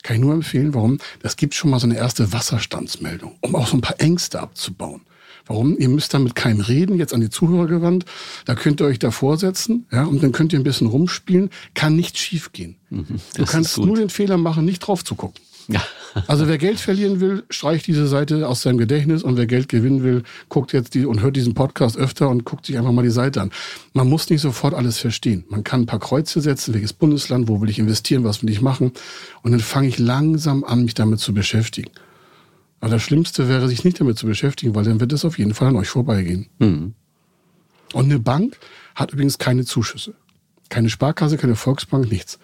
[0.03, 0.75] Kann ich nur empfehlen.
[0.75, 0.99] Warum?
[1.23, 5.03] Das gibt schon mal so eine erste Wasserstandsmeldung, um auch so ein paar Ängste abzubauen.
[5.47, 5.79] Warum?
[5.79, 8.05] Ihr müsst da mit keinem reden, jetzt an die Zuhörer gewandt.
[8.45, 11.51] Da könnt ihr euch davor setzen, ja, und dann könnt ihr ein bisschen rumspielen.
[11.75, 12.77] Kann nichts schiefgehen.
[12.91, 15.43] Mhm, du kannst nur den Fehler machen, nicht drauf zu gucken.
[16.27, 20.03] Also wer Geld verlieren will, streicht diese Seite aus seinem Gedächtnis und wer Geld gewinnen
[20.03, 23.11] will, guckt jetzt die und hört diesen Podcast öfter und guckt sich einfach mal die
[23.11, 23.51] Seite an.
[23.93, 25.45] Man muss nicht sofort alles verstehen.
[25.49, 28.63] Man kann ein paar Kreuze setzen, welches Bundesland, wo will ich investieren, was will ich
[28.63, 28.93] machen
[29.43, 31.91] und dann fange ich langsam an, mich damit zu beschäftigen.
[32.81, 35.55] Aber das Schlimmste wäre, sich nicht damit zu beschäftigen, weil dann wird es auf jeden
[35.55, 36.47] Fall an euch vorbeigehen.
[36.59, 36.95] Mhm.
[37.93, 38.59] Und eine Bank
[38.95, 40.15] hat übrigens keine Zuschüsse.
[40.69, 42.39] Keine Sparkasse, keine Volksbank, nichts.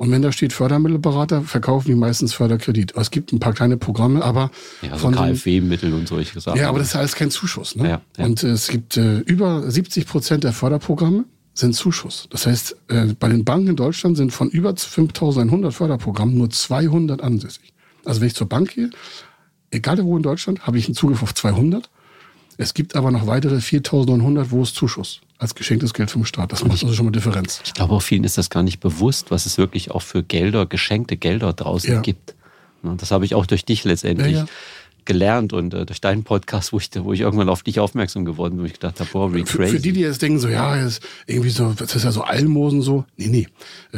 [0.00, 2.94] Und wenn da steht Fördermittelberater, verkaufen die meistens Förderkredit.
[2.96, 6.58] Es gibt ein paar kleine Programme, aber ja, also von KfW-Mittel und solche Sachen.
[6.58, 7.76] Ja, aber das ist alles kein Zuschuss.
[7.76, 7.86] Ne?
[7.86, 8.24] Ja, ja.
[8.24, 12.28] Und äh, es gibt äh, über 70 Prozent der Förderprogramme sind Zuschuss.
[12.30, 17.20] Das heißt, äh, bei den Banken in Deutschland sind von über 5100 Förderprogrammen nur 200
[17.20, 17.74] ansässig.
[18.06, 18.88] Also wenn ich zur Bank gehe,
[19.70, 21.90] egal wo in Deutschland, habe ich einen Zugriff auf 200.
[22.60, 26.52] Es gibt aber noch weitere 4900, wo es Zuschuss als geschenktes Geld vom Staat.
[26.52, 27.62] Das macht also schon mal Differenz.
[27.64, 30.66] Ich glaube, auch vielen ist das gar nicht bewusst, was es wirklich auch für Gelder,
[30.66, 32.00] geschenkte Gelder draußen ja.
[32.02, 32.34] gibt.
[32.82, 34.46] Das habe ich auch durch dich letztendlich ja, ja.
[35.06, 38.56] gelernt und äh, durch deinen Podcast, wo ich, wo ich irgendwann auf dich aufmerksam geworden
[38.56, 39.56] bin, wo ich gedacht habe, boah, wie crazy.
[39.56, 42.20] Für, für die, die jetzt denken, so, ja, ist irgendwie so, das ist ja so
[42.20, 43.06] Almosen so.
[43.16, 43.48] Nee, nee.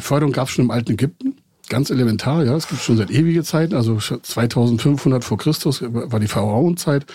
[0.01, 1.35] Förderung gab es schon im alten Ägypten
[1.73, 2.55] ganz elementar, ja.
[2.55, 7.07] Es gibt schon seit ewigen Zeiten, also 2500 vor Christus war die Pharaonenzeit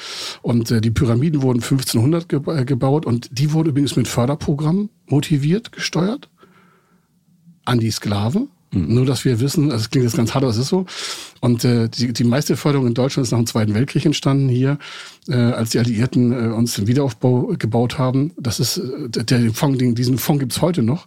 [0.41, 4.89] und äh, die Pyramiden wurden 1500 ge äh, gebaut und die wurden übrigens mit Förderprogrammen
[5.05, 6.29] motiviert, gesteuert
[7.65, 8.49] an die Sklaven.
[8.71, 8.95] Mhm.
[8.95, 10.87] Nur, dass wir wissen, also es klingt jetzt ganz hart, aber es ist so.
[11.39, 14.79] Und äh, die, die meiste Förderung in Deutschland ist nach dem Zweiten Weltkrieg entstanden hier,
[15.29, 18.33] äh, als die Alliierten äh, uns den Wiederaufbau gebaut haben.
[18.37, 21.05] Das ist äh, der, der Fonds, diesen Fonds gibt's heute noch,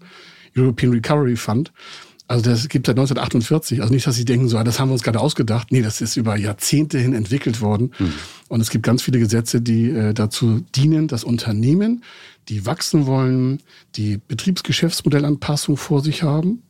[0.56, 1.72] European Recovery Fund.
[2.30, 3.82] Also das gibt seit 1948.
[3.82, 5.72] Also nicht, dass Sie denken, so, ah, das haben wir uns gerade ausgedacht.
[5.72, 7.90] Nee, das ist über Jahrzehnte hin entwickelt worden.
[7.98, 8.12] Mhm.
[8.46, 12.04] Und es gibt ganz viele Gesetze, die äh, dazu dienen, dass Unternehmen,
[12.48, 13.58] die wachsen wollen,
[13.96, 16.62] die Betriebsgeschäftsmodellanpassung vor sich haben.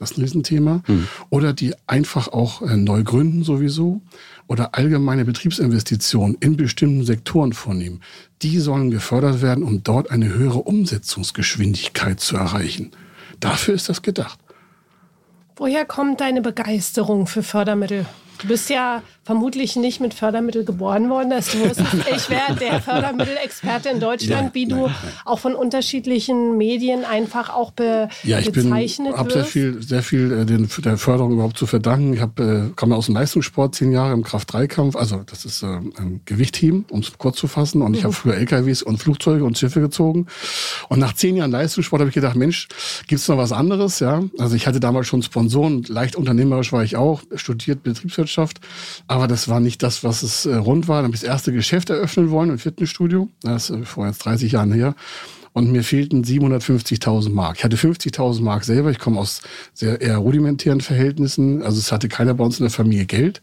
[0.00, 0.82] Das ist ein Riesenthema.
[0.84, 1.06] Mhm.
[1.30, 4.00] Oder die einfach auch äh, neu gründen sowieso.
[4.48, 8.00] Oder allgemeine Betriebsinvestitionen in bestimmten Sektoren vornehmen.
[8.42, 12.90] Die sollen gefördert werden, um dort eine höhere Umsetzungsgeschwindigkeit zu erreichen.
[13.38, 14.40] Dafür ist das gedacht.
[15.56, 18.06] Woher kommt deine Begeisterung für Fördermittel?
[18.40, 22.80] Du bist ja vermutlich nicht mit Fördermittel geboren worden, dass du wusstest, ich werde der
[22.80, 25.12] Fördermittelexperte in Deutschland, ja, wie du nein, nein.
[25.24, 30.32] auch von unterschiedlichen Medien einfach auch be ja, ich bezeichnet habe sehr viel, sehr viel
[30.32, 32.12] äh, den, der Förderung überhaupt zu verdanken.
[32.12, 35.66] Ich habe äh, komme aus dem Leistungssport zehn Jahre im Kraft-3-Kampf, also das ist äh,
[35.66, 37.82] ein Gewichtheben, um es kurz zu fassen.
[37.82, 37.98] Und mhm.
[37.98, 40.26] ich habe früher LKWs und Flugzeuge und Schiffe gezogen.
[40.88, 42.68] Und nach zehn Jahren Leistungssport habe ich gedacht, Mensch,
[43.06, 44.00] gibt's noch was anderes?
[44.00, 48.60] Ja, also ich hatte damals schon Sponsoren, leicht unternehmerisch war ich auch, studiert Betriebswirtschaft.
[49.14, 50.96] Aber das war nicht das, was es äh, rund war.
[50.96, 53.28] Dann habe ich das erste Geschäft eröffnen wollen im Fitnessstudio.
[53.42, 54.96] Das ist äh, vor jetzt 30 Jahren her.
[55.52, 57.58] Und mir fehlten 750.000 Mark.
[57.58, 58.90] Ich hatte 50.000 Mark selber.
[58.90, 61.62] Ich komme aus sehr eher rudimentären Verhältnissen.
[61.62, 63.40] Also es hatte keiner bei uns in der Familie Geld.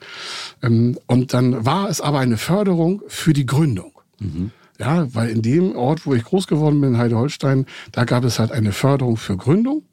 [0.62, 3.94] Ähm, und dann war es aber eine Förderung für die Gründung.
[4.20, 4.52] Mhm.
[4.78, 8.52] Ja, weil in dem Ort, wo ich groß geworden bin, Heide-Holstein, da gab es halt
[8.52, 9.84] eine Förderung für Gründung.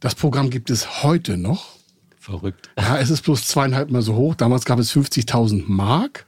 [0.00, 1.75] Das Programm gibt es heute noch.
[2.26, 2.70] Verrückt.
[2.76, 4.34] Ja, es ist bloß zweieinhalb Mal so hoch.
[4.34, 6.26] Damals gab es 50.000 Mark.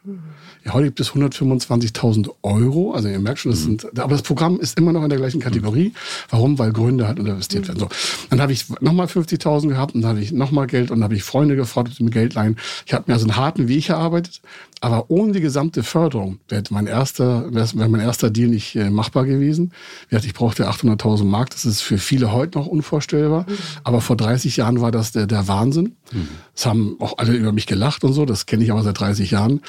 [0.65, 2.93] Ja, heute gibt es 125.000 Euro.
[2.93, 3.79] Also ihr merkt schon, das mhm.
[3.79, 5.93] sind, aber das Programm ist immer noch in der gleichen Kategorie.
[6.31, 6.59] Warum?
[6.59, 7.69] Weil Gründe halt investiert mhm.
[7.69, 7.81] werden.
[7.81, 7.89] So.
[8.31, 11.15] Dann habe ich nochmal 50.000 gehabt und dann habe ich nochmal Geld und dann habe
[11.15, 12.57] ich Freunde gefordert mit Geld leihen.
[12.87, 14.41] Ich habe mir also einen harten Weg erarbeitet.
[14.81, 19.25] Aber ohne die gesamte Förderung wäre mein erster, wäre mein erster Deal nicht äh, machbar
[19.25, 19.73] gewesen.
[20.11, 21.51] Ich brauchte 800.000 Mark.
[21.51, 23.47] Das ist für viele heute noch unvorstellbar.
[23.49, 23.55] Mhm.
[23.83, 25.97] Aber vor 30 Jahren war das der, der Wahnsinn.
[26.13, 26.29] mhm.
[26.65, 29.63] haben auch alle über mich gelacht und so, das kenne ich aber seit 30 Jahren.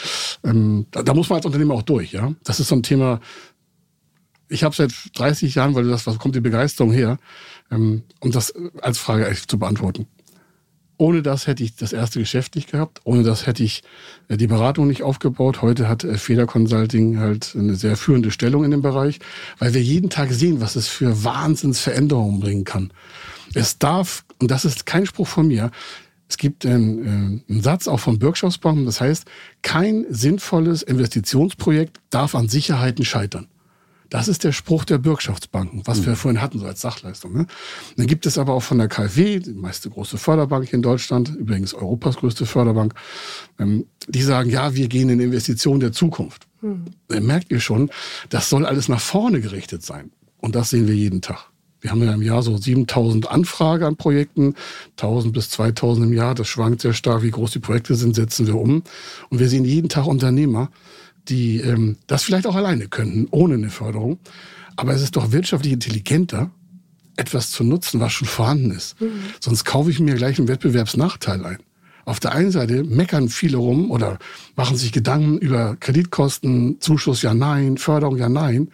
[0.44, 2.34] Ähm, da, da, muss man als Unternehmer auch durch, ja.
[2.44, 3.20] Das ist so ein Thema,
[4.50, 7.18] ich habe seit 30 Jahren, weil du das, was kommt die Begeisterung her,
[7.72, 10.08] ähm, um das als Frage zu beantworten.
[10.98, 13.00] Ohne das hätte ich das erste Geschäft nicht gehabt.
[13.06, 13.84] Ohne das hätte ich
[14.28, 15.62] äh, die Beratung nicht aufgebaut.
[15.62, 19.20] Heute hat äh, Feder Consulting halt eine sehr führende Stellung in dem Bereich,
[19.60, 22.92] weil wir jeden Tag sehen, was es für Wahnsinnsveränderungen bringen kann.
[23.54, 25.72] Es darf, und das ist kein Spruch von mir,
[26.30, 29.26] es gibt einen, äh, einen Satz auch von Bürgschaftsbanken, das heißt,
[29.64, 33.48] kein sinnvolles Investitionsprojekt darf an Sicherheiten scheitern.
[34.10, 36.18] Das ist der Spruch der Bürgschaftsbanken, was wir mhm.
[36.18, 37.34] vorhin hatten, so als Sachleistung.
[37.34, 37.48] Ne?
[37.96, 41.74] Dann gibt es aber auch von der KfW, die meiste große Förderbank in Deutschland, übrigens
[41.74, 42.94] Europas größte Förderbank,
[43.60, 46.48] ähm, die sagen, ja, wir gehen in Investitionen der Zukunft.
[46.62, 46.86] Mhm.
[47.08, 47.92] Dann merkt ihr schon,
[48.30, 50.12] das soll alles nach vorne gerichtet sein.
[50.40, 51.50] Und das sehen wir jeden Tag.
[51.82, 54.56] Wir haben ja im Jahr so 7000 Anfragen an Projekten,
[54.98, 56.36] 1000 bis 2000 im Jahr.
[56.36, 58.84] Das schwankt sehr stark, wie groß die Projekte sind, setzen wir um.
[59.30, 60.70] Und wir sehen jeden Tag Unternehmer,
[61.30, 64.20] die ähm, das vielleicht auch alleine könnten, ohne eine Förderung.
[64.76, 66.52] Aber es ist doch wirtschaftlich intelligenter,
[67.16, 69.00] etwas zu nutzen, was schon vorhanden ist.
[69.02, 69.22] Mhm.
[69.40, 71.58] Sonst kaufe ich mir gleich einen Wettbewerbsnachteil ein.
[72.06, 74.18] Auf der einen Seite meckern viele rum oder
[74.56, 78.72] machen sich Gedanken über Kreditkosten, Zuschuss ja nein, Förderung ja nein.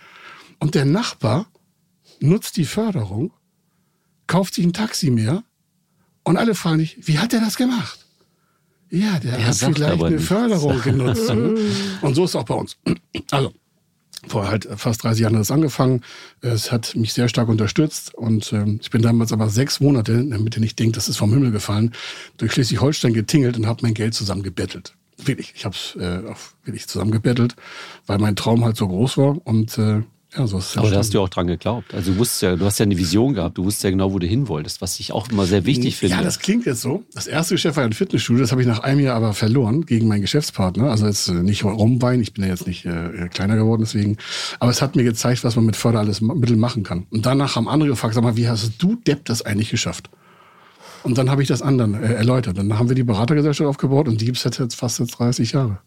[0.60, 1.48] Und der Nachbar
[2.20, 3.32] nutzt die Förderung,
[4.28, 5.44] kauft sich ein Taxi mehr
[6.24, 8.06] und alle fragen sich, wie hat er das gemacht?
[8.90, 10.28] Ja, der, der hat vielleicht eine nicht.
[10.28, 11.30] Förderung genutzt.
[12.02, 12.78] und so ist es auch bei uns.
[13.32, 13.52] Also,
[14.28, 16.02] vor halt fast 30 Jahren hat es angefangen.
[16.42, 20.56] Es hat mich sehr stark unterstützt und ähm, ich bin damals aber sechs Monate, damit
[20.56, 21.94] ihr nicht denkt, das ist vom Himmel gefallen,
[22.38, 24.96] durch Schleswig-Holstein getingelt und habe mein Geld zusammengebettelt.
[25.18, 26.24] Wirklich, ich habe es äh,
[26.64, 27.56] wirklich zusammengebettelt,
[28.06, 30.02] weil mein Traum halt so groß war und äh,
[30.38, 31.94] ja, so ist Aber da hast du auch dran geglaubt.
[31.94, 34.20] Also du wusstest ja, du hast ja eine Vision gehabt, du wusstest ja genau, wo
[34.20, 36.16] du hin wolltest, was ich auch immer sehr wichtig finde.
[36.16, 37.04] Ja, das klingt jetzt so.
[37.14, 40.08] Das erste Geschäft war ein Fitnessstudio, das habe ich nach einem Jahr aber verloren gegen
[40.08, 40.90] meinen Geschäftspartner.
[40.90, 44.18] Also jetzt äh, nicht rumweinen, ich bin ja jetzt nicht äh, kleiner geworden deswegen.
[44.60, 47.08] Aber es hat mir gezeigt, was man mit Förder alles Mittel machen kann.
[47.12, 50.10] Und danach haben andere gefragt, sag mal, wie hast du Depp das eigentlich geschafft?
[51.04, 52.58] Und dann habe ich das anderen äh, erläutert.
[52.58, 55.80] Dann haben wir die Beratergesellschaft aufgebaut und die gibt es jetzt fast jetzt 30 Jahre.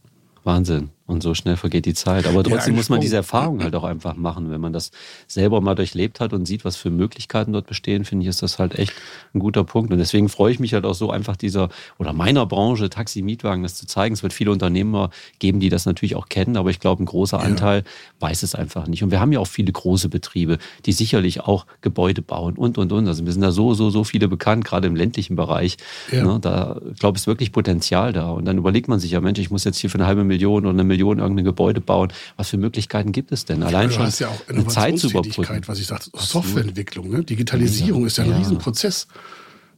[0.44, 0.90] Wahnsinn.
[1.08, 2.26] Und so schnell vergeht die Zeit.
[2.26, 4.50] Aber trotzdem ja, muss man diese Erfahrung halt auch einfach machen.
[4.50, 4.90] Wenn man das
[5.26, 8.58] selber mal durchlebt hat und sieht, was für Möglichkeiten dort bestehen, finde ich, ist das
[8.58, 8.92] halt echt
[9.32, 9.90] ein guter Punkt.
[9.90, 13.62] Und deswegen freue ich mich halt auch so einfach dieser oder meiner Branche, Taxi, Mietwagen,
[13.62, 14.12] das zu zeigen.
[14.12, 17.40] Es wird viele Unternehmer geben, die das natürlich auch kennen, aber ich glaube, ein großer
[17.40, 17.84] Anteil ja.
[18.20, 19.02] weiß es einfach nicht.
[19.02, 22.92] Und wir haben ja auch viele große Betriebe, die sicherlich auch Gebäude bauen und, und,
[22.92, 23.08] und.
[23.08, 25.78] Also wir sind da so, so, so viele bekannt, gerade im ländlichen Bereich.
[26.12, 26.22] Ja.
[26.22, 28.30] Ne, da, glaube ich, ist wirklich Potenzial da.
[28.30, 30.66] Und dann überlegt man sich ja, Mensch, ich muss jetzt hier für eine halbe Million
[30.66, 32.12] oder eine Million Million irgendein Gebäude bauen.
[32.36, 33.62] Was für Möglichkeiten gibt es denn?
[33.62, 35.62] Allein schon ja auch eine Zeit zu überbrücken.
[35.66, 37.22] Was ich sagte, Softwareentwicklung, ne?
[37.22, 38.38] Digitalisierung ist ja ein ja.
[38.38, 39.06] Riesenprozess.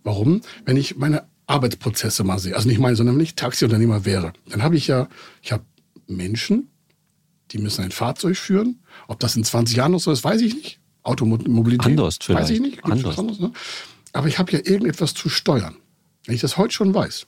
[0.02, 0.40] Warum?
[0.64, 4.62] Wenn ich meine Arbeitsprozesse mal sehe, also nicht meine, sondern wenn ich Taxiunternehmer wäre, dann
[4.62, 5.08] habe ich ja,
[5.42, 5.64] ich habe
[6.06, 6.70] Menschen,
[7.50, 8.80] die müssen ein Fahrzeug führen.
[9.08, 10.80] Ob das in 20 Jahren noch so ist, weiß ich nicht.
[11.02, 12.44] Automobilität, Anders vielleicht.
[12.44, 12.84] weiß ich nicht.
[12.84, 13.16] Anders.
[13.18, 13.52] Ne?
[14.12, 15.76] Aber ich habe ja irgendetwas zu steuern.
[16.26, 17.26] Wenn ich das heute schon weiß,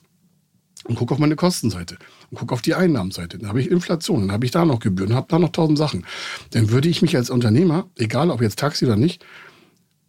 [0.83, 1.97] und gucke auf meine Kostenseite
[2.29, 3.37] und gucke auf die Einnahmenseite.
[3.37, 6.05] Dann habe ich Inflation, dann habe ich da noch Gebühren, habe da noch tausend Sachen.
[6.51, 9.25] Dann würde ich mich als Unternehmer, egal ob jetzt Taxi oder nicht,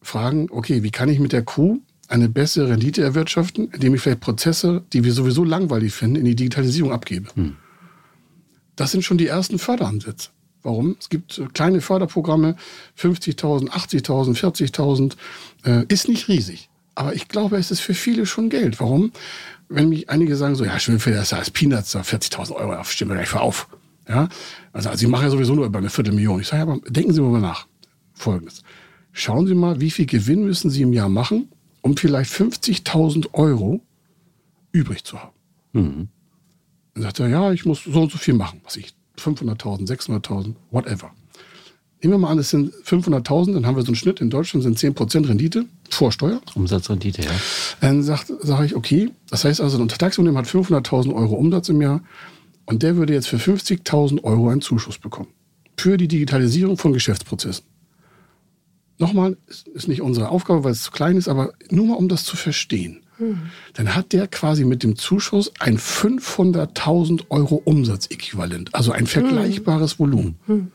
[0.03, 4.21] fragen, okay, wie kann ich mit der Kuh eine bessere Rendite erwirtschaften, indem ich vielleicht
[4.21, 7.29] Prozesse, die wir sowieso langweilig finden, in die Digitalisierung abgebe.
[7.35, 7.57] Hm.
[8.77, 10.31] Das sind schon die ersten Förderansätze.
[10.63, 10.97] Warum?
[10.99, 12.57] Es gibt kleine Förderprogramme,
[12.99, 15.17] 50.000, 80.000, 40.000,
[15.65, 16.71] äh, ist nicht riesig.
[16.95, 18.81] Aber ich glaube, es ist für viele schon Geld.
[18.81, 19.13] Warum?
[19.69, 22.93] Wenn mich einige sagen so, ja, Schwimmfeder ist ja als Peanuts, da 40.000 Euro, auf,
[22.93, 23.69] stimmen wir gleich für auf.
[24.09, 24.29] Ja,
[24.73, 26.41] also, also ich mache ja sowieso nur über eine Viertelmillion.
[26.41, 27.67] Ich sage, aber denken Sie mal nach.
[28.13, 28.63] Folgendes.
[29.13, 31.49] Schauen Sie mal, wie viel Gewinn müssen Sie im Jahr machen,
[31.83, 33.81] um vielleicht 50.000 Euro
[34.73, 35.33] übrig zu haben.
[35.73, 36.09] Mhm.
[36.95, 38.61] Dann sagt er, ja, ich muss so und so viel machen.
[38.65, 41.13] Was ich, 500.000, 600.000, whatever.
[42.03, 44.21] Nehmen wir mal an, es sind 500.000, dann haben wir so einen Schnitt.
[44.21, 46.41] In Deutschland sind 10% Rendite vor Steuer.
[46.55, 47.31] Umsatzrendite, ja.
[47.81, 52.03] Dann sage ich, okay, das heißt also, ein Unternehmer hat 500.000 Euro Umsatz im Jahr
[52.67, 55.29] und der würde jetzt für 50.000 Euro einen Zuschuss bekommen.
[55.77, 57.65] Für die Digitalisierung von Geschäftsprozessen.
[58.99, 59.37] Nochmal,
[59.75, 62.37] ist nicht unsere Aufgabe, weil es zu klein ist, aber nur mal, um das zu
[62.37, 63.03] verstehen.
[63.17, 63.51] Hm.
[63.75, 69.99] Dann hat der quasi mit dem Zuschuss ein 500.000 Euro Umsatzäquivalent, also ein vergleichbares hm.
[69.99, 70.39] Volumen.
[70.47, 70.73] Hm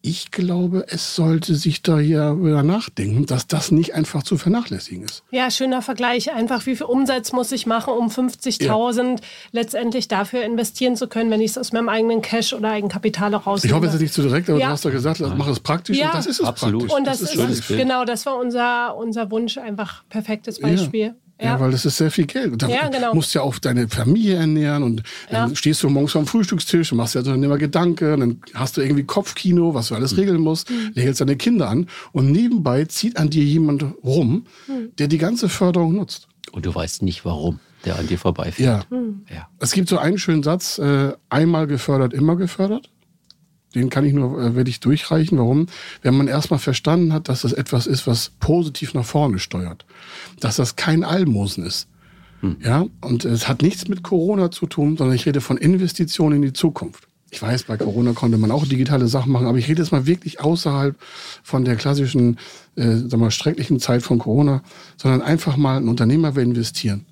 [0.00, 5.04] ich glaube, es sollte sich da hier wieder nachdenken, dass das nicht einfach zu vernachlässigen
[5.04, 5.24] ist.
[5.30, 6.32] Ja, schöner Vergleich.
[6.32, 9.16] Einfach, wie viel Umsatz muss ich machen, um 50.000 ja.
[9.52, 13.64] letztendlich dafür investieren zu können, wenn ich es aus meinem eigenen Cash oder Eigenkapital raus.
[13.64, 14.66] Ich hoffe, es ist nicht zu direkt, aber ja.
[14.66, 15.98] du hast doch gesagt, mach es praktisch.
[15.98, 16.06] Ja.
[16.06, 16.88] Und das ist es Absolut.
[16.88, 16.98] Praktisch.
[16.98, 21.00] Und das, das ist, ist genau, das war unser, unser Wunsch, einfach perfektes Beispiel.
[21.00, 21.14] Ja.
[21.40, 21.60] Ja.
[21.60, 22.62] weil das ist sehr viel Geld.
[22.62, 23.14] Da ja, genau.
[23.14, 27.14] musst ja auch deine Familie ernähren und dann stehst du morgens am Frühstückstisch und machst
[27.14, 30.18] dir dann immer Gedanken, dann hast du irgendwie Kopfkino, was du alles mhm.
[30.18, 30.92] regeln musst, mhm.
[30.94, 34.90] lächelst deine Kinder an und nebenbei zieht an dir jemand rum, mhm.
[34.98, 36.28] der die ganze Förderung nutzt.
[36.52, 38.86] Und du weißt nicht warum der an dir vorbeifährt.
[38.90, 38.96] Ja.
[38.96, 39.22] Mhm.
[39.32, 39.48] ja.
[39.60, 42.90] Es gibt so einen schönen Satz, äh, einmal gefördert, immer gefördert.
[43.78, 45.38] Den kann ich nur äh, wirklich durchreichen.
[45.38, 45.66] Warum?
[46.02, 49.84] Wenn man erstmal verstanden hat, dass das etwas ist, was positiv nach vorne steuert.
[50.40, 51.88] Dass das kein Almosen ist.
[52.40, 52.56] Hm.
[52.62, 56.42] Ja, und es hat nichts mit Corona zu tun, sondern ich rede von Investitionen in
[56.42, 57.08] die Zukunft.
[57.30, 60.06] Ich weiß, bei Corona konnte man auch digitale Sachen machen, aber ich rede jetzt mal
[60.06, 60.96] wirklich außerhalb
[61.42, 62.38] von der klassischen,
[62.76, 64.62] äh, sag mal, schrecklichen Zeit von Corona,
[64.96, 67.04] sondern einfach mal ein Unternehmer will investieren.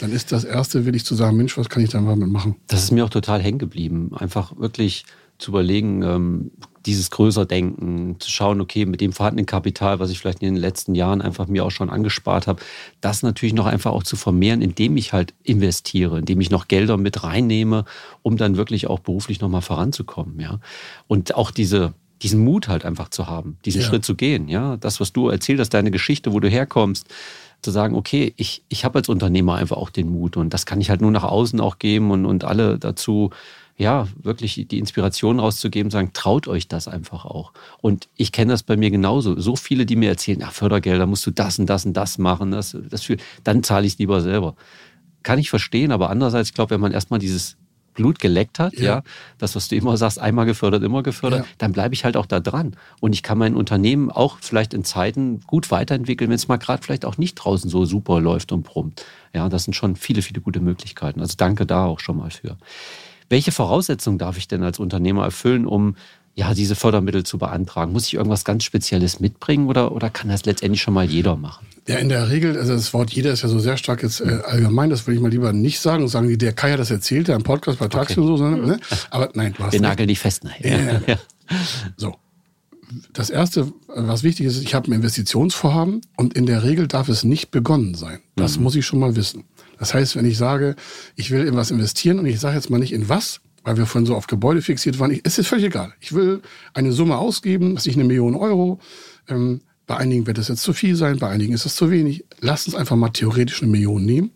[0.00, 2.56] Dann ist das Erste, will ich zu sagen, Mensch, was kann ich da mal mitmachen?
[2.66, 4.10] Das ist mir auch total hängen geblieben.
[4.14, 5.06] Einfach wirklich
[5.38, 6.50] zu überlegen, ähm,
[6.86, 10.60] dieses größer Denken, zu schauen, okay, mit dem vorhandenen Kapital, was ich vielleicht in den
[10.60, 12.62] letzten Jahren einfach mir auch schon angespart habe,
[13.00, 16.96] das natürlich noch einfach auch zu vermehren, indem ich halt investiere, indem ich noch Gelder
[16.96, 17.84] mit reinnehme,
[18.22, 20.60] um dann wirklich auch beruflich nochmal voranzukommen, ja.
[21.06, 23.86] Und auch diese, diesen Mut halt einfach zu haben, diesen ja.
[23.86, 24.76] Schritt zu gehen, ja.
[24.76, 27.08] Das, was du erzählt hast, deine Geschichte, wo du herkommst,
[27.62, 30.82] zu sagen, okay, ich, ich habe als Unternehmer einfach auch den Mut und das kann
[30.82, 33.30] ich halt nur nach außen auch geben und, und alle dazu
[33.76, 37.52] ja, wirklich die Inspiration rauszugeben, sagen, traut euch das einfach auch.
[37.80, 39.38] Und ich kenne das bei mir genauso.
[39.40, 42.52] So viele, die mir erzählen, ach, Fördergelder musst du das und das und das machen,
[42.52, 44.54] das, das für, dann zahle ich es lieber selber.
[45.24, 47.56] Kann ich verstehen, aber andererseits, ich glaube, wenn man erstmal dieses
[47.94, 48.84] Blut geleckt hat, ja.
[48.84, 49.02] ja.
[49.38, 51.52] das, was du immer sagst, einmal gefördert, immer gefördert, ja.
[51.58, 52.76] dann bleibe ich halt auch da dran.
[53.00, 56.82] Und ich kann mein Unternehmen auch vielleicht in Zeiten gut weiterentwickeln, wenn es mal gerade
[56.82, 59.04] vielleicht auch nicht draußen so super läuft und brummt.
[59.32, 61.20] Ja, das sind schon viele, viele gute Möglichkeiten.
[61.20, 62.56] Also danke da auch schon mal für.
[63.34, 65.96] Welche Voraussetzungen darf ich denn als Unternehmer erfüllen, um
[66.36, 67.92] ja, diese Fördermittel zu beantragen?
[67.92, 71.66] Muss ich irgendwas ganz Spezielles mitbringen oder, oder kann das letztendlich schon mal jeder machen?
[71.88, 74.38] Ja, in der Regel, also das Wort jeder ist ja so sehr stark jetzt äh,
[74.44, 76.92] allgemein, das würde ich mal lieber nicht sagen und sagen, wie der Kai hat das
[76.92, 78.20] erzählt, der im Podcast bei Taxi okay.
[78.20, 78.78] und so, sondern, ne?
[79.10, 80.80] aber nein, du hast Wir nageln dich fest nachher.
[80.80, 81.18] Ja, ja.
[81.96, 82.14] So.
[83.12, 87.24] Das erste, was wichtig ist, ich habe ein Investitionsvorhaben und in der Regel darf es
[87.24, 88.20] nicht begonnen sein.
[88.36, 88.62] Das mhm.
[88.62, 89.42] muss ich schon mal wissen.
[89.78, 90.76] Das heißt, wenn ich sage,
[91.16, 93.86] ich will in was investieren und ich sage jetzt mal nicht in was, weil wir
[93.86, 95.92] vorhin so auf Gebäude fixiert waren, ich, es ist völlig egal.
[96.00, 96.42] Ich will
[96.74, 98.78] eine Summe ausgeben, was ich eine Million Euro.
[99.28, 102.24] Ähm, bei einigen wird das jetzt zu viel sein, bei einigen ist das zu wenig.
[102.40, 104.30] Lass uns einfach mal theoretisch eine Million nehmen.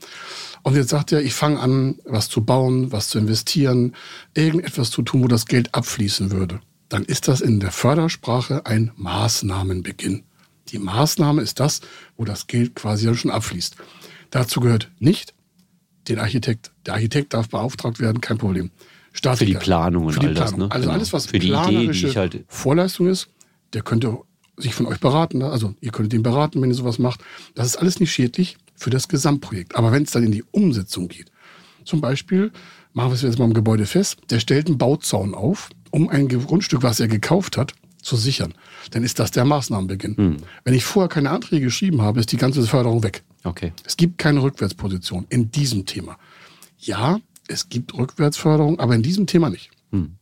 [0.62, 3.94] Und jetzt sagt er, ich fange an, was zu bauen, was zu investieren,
[4.34, 6.60] irgendetwas zu tun, wo das Geld abfließen würde.
[6.88, 10.24] Dann ist das in der Fördersprache ein Maßnahmenbeginn.
[10.68, 11.80] Die Maßnahme ist das,
[12.16, 13.76] wo das Geld quasi schon abfließt.
[14.30, 15.34] Dazu gehört nicht
[16.08, 16.72] den Architekt.
[16.86, 18.70] Der Architekt darf beauftragt werden, kein Problem.
[19.12, 20.56] Statiker, für die Planung und all das.
[20.56, 20.70] Ne?
[20.70, 20.94] Also genau.
[20.94, 23.28] alles, was für die Idee, die ich halt Vorleistung ist,
[23.72, 24.18] der könnte
[24.56, 25.38] sich von euch beraten.
[25.38, 25.50] Ne?
[25.50, 27.20] Also ihr könntet ihn beraten, wenn ihr sowas macht.
[27.54, 29.76] Das ist alles nicht schädlich für das Gesamtprojekt.
[29.76, 31.30] Aber wenn es dann in die Umsetzung geht,
[31.84, 32.52] zum Beispiel,
[32.92, 36.28] machen wir es jetzt mal im Gebäude fest, der stellt einen Bauzaun auf, um ein
[36.28, 38.54] Grundstück, was er gekauft hat, zu sichern.
[38.90, 40.16] Dann ist das der Maßnahmenbeginn.
[40.16, 40.36] Hm.
[40.64, 43.22] Wenn ich vorher keine Anträge geschrieben habe, ist die ganze Förderung weg.
[43.44, 43.72] Okay.
[43.84, 46.18] Es gibt keine Rückwärtsposition in diesem Thema.
[46.78, 49.70] Ja, es gibt Rückwärtsförderung, aber in diesem Thema nicht.
[49.90, 50.16] Hm.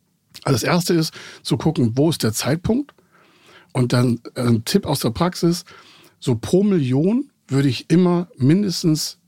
[0.44, 2.94] Also das erste ist zu gucken, wo ist der Zeitpunkt?
[3.72, 5.64] Und dann äh, ein Tipp aus der Praxis,
[6.18, 9.18] so pro Million würde ich immer mindestens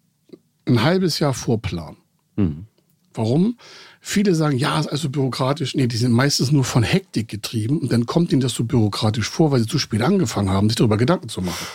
[0.67, 1.99] ein halbes Jahr vorplanen.
[2.37, 2.67] Hm.
[3.15, 3.59] Warum?
[4.01, 5.75] Viele sagen, ja, ist also bürokratisch.
[5.75, 9.29] Nee, die sind meistens nur von Hektik getrieben und dann kommt ihnen das so bürokratisch
[9.29, 11.67] vor, weil sie zu spät angefangen haben, sich darüber Gedanken zu machen.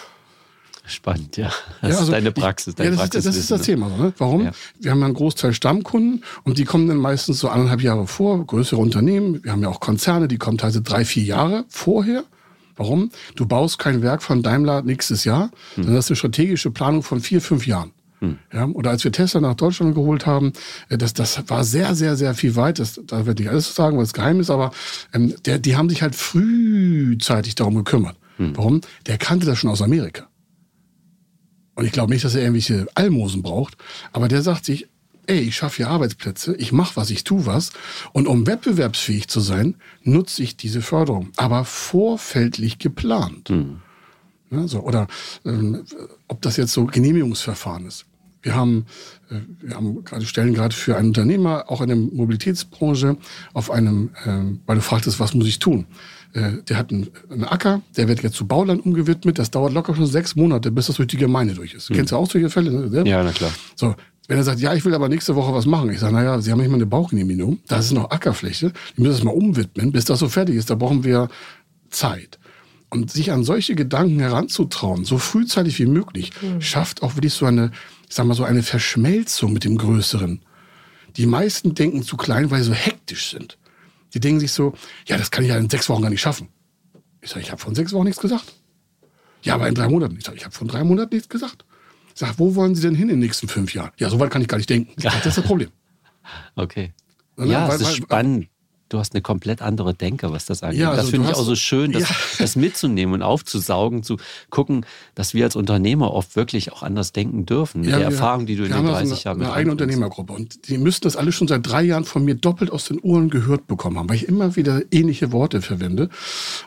[0.85, 1.45] Spannend, ja.
[1.45, 2.75] Das ja, also, ist deine Praxis.
[2.75, 3.87] Dein ja, das, ist, das ist das Thema.
[3.87, 4.13] Ne?
[4.17, 4.45] Warum?
[4.45, 4.51] Ja.
[4.79, 8.45] Wir haben ja einen Großteil Stammkunden und die kommen dann meistens so anderthalb Jahre vor,
[8.45, 9.43] größere Unternehmen.
[9.43, 12.25] Wir haben ja auch Konzerne, die kommen teilweise drei, vier Jahre vorher.
[12.75, 13.11] Warum?
[13.35, 15.83] Du baust kein Werk von Daimler nächstes Jahr, hm.
[15.83, 17.91] sondern das ist eine strategische Planung von vier, fünf Jahren.
[18.19, 18.37] Hm.
[18.51, 20.53] Ja, oder als wir Tesla nach Deutschland geholt haben,
[20.89, 22.79] äh, das, das war sehr, sehr, sehr viel weit.
[22.79, 24.71] Das, da werde ich alles sagen, weil es geheim ist, aber
[25.13, 28.17] ähm, der, die haben sich halt frühzeitig darum gekümmert.
[28.37, 28.57] Hm.
[28.57, 28.81] Warum?
[29.05, 30.27] Der kannte das schon aus Amerika.
[31.75, 33.77] Und ich glaube nicht, dass er irgendwelche Almosen braucht,
[34.11, 34.87] aber der sagt sich,
[35.27, 37.71] ey, ich schaffe hier Arbeitsplätze, ich mache was, ich tu was.
[38.11, 43.49] Und um wettbewerbsfähig zu sein, nutze ich diese Förderung, aber vorfältig geplant.
[43.49, 43.81] Mhm.
[44.51, 45.07] Ja, so, oder
[45.45, 45.83] ähm,
[46.27, 48.05] ob das jetzt so Genehmigungsverfahren ist.
[48.43, 48.85] Wir haben,
[49.31, 53.17] äh, wir haben gerade stellen gerade für einen Unternehmer, auch in der Mobilitätsbranche,
[53.53, 55.87] auf einem, äh, weil du fragtest, was muss ich tun?
[56.33, 59.39] Äh, der hat einen, einen, Acker, der wird jetzt zu Bauland umgewidmet.
[59.39, 61.89] Das dauert locker schon sechs Monate, bis das durch die Gemeinde durch ist.
[61.89, 61.95] Mhm.
[61.95, 62.71] Kennst du auch solche Fälle?
[62.71, 63.09] Ne?
[63.09, 63.51] Ja, na klar.
[63.75, 63.95] So,
[64.27, 65.91] wenn er sagt, ja, ich will aber nächste Woche was machen.
[65.91, 67.59] Ich sage, naja, Sie haben nicht mal eine Baugenehmigung.
[67.67, 68.71] Da ist noch Ackerfläche.
[68.97, 70.69] Die müssen es mal umwidmen, bis das so fertig ist.
[70.69, 71.29] Da brauchen wir
[71.89, 72.39] Zeit.
[72.89, 76.61] Und sich an solche Gedanken heranzutrauen, so frühzeitig wie möglich, mhm.
[76.61, 77.71] schafft auch wirklich so eine
[78.13, 80.39] ich sag mal so, eine Verschmelzung mit dem Größeren.
[81.17, 83.57] Die meisten denken zu klein, weil sie so hektisch sind.
[84.13, 84.73] Die denken sich so,
[85.07, 86.49] ja, das kann ich ja in sechs Wochen gar nicht schaffen.
[87.21, 88.53] Ich sage, ich habe von sechs Wochen nichts gesagt.
[89.41, 90.15] Ja, aber in drei Monaten.
[90.17, 91.65] Ich sage, ich habe von drei Monaten nichts gesagt.
[92.13, 93.91] Ich sage, wo wollen Sie denn hin in den nächsten fünf Jahren?
[93.97, 94.93] Ja, so weit kann ich gar nicht denken.
[95.01, 95.69] Sag, das ist das Problem.
[96.55, 96.93] Okay.
[97.37, 98.47] Ne, Ja, weil- es ist weil- spannend.
[98.93, 100.79] Du hast eine komplett andere Denke, was das angeht.
[100.79, 102.15] Ja, also das finde ich auch hast- so schön, das, Ja.
[102.37, 104.17] das mitzunehmen und aufzusaugen, zu
[104.51, 107.81] gucken, dass wir als Unternehmer oft wirklich auch anders denken dürfen.
[107.81, 109.37] Mit Ja, der wir- Erfahrung, die du in wir den haben ja 30 so Jahren
[109.37, 109.71] eine, eine eigene.
[109.71, 112.99] Unternehmergruppe und die müssten das alle schon seit drei Jahren von mir doppelt aus den
[112.99, 116.09] Ohren gehört bekommen haben, weil ich immer wieder ähnliche Worte verwende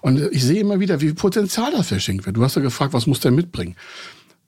[0.01, 2.37] und ich sehe immer wieder, wie viel Potenzial da verschenkt wird.
[2.37, 3.77] Du hast ja gefragt, was muss der mitbringen?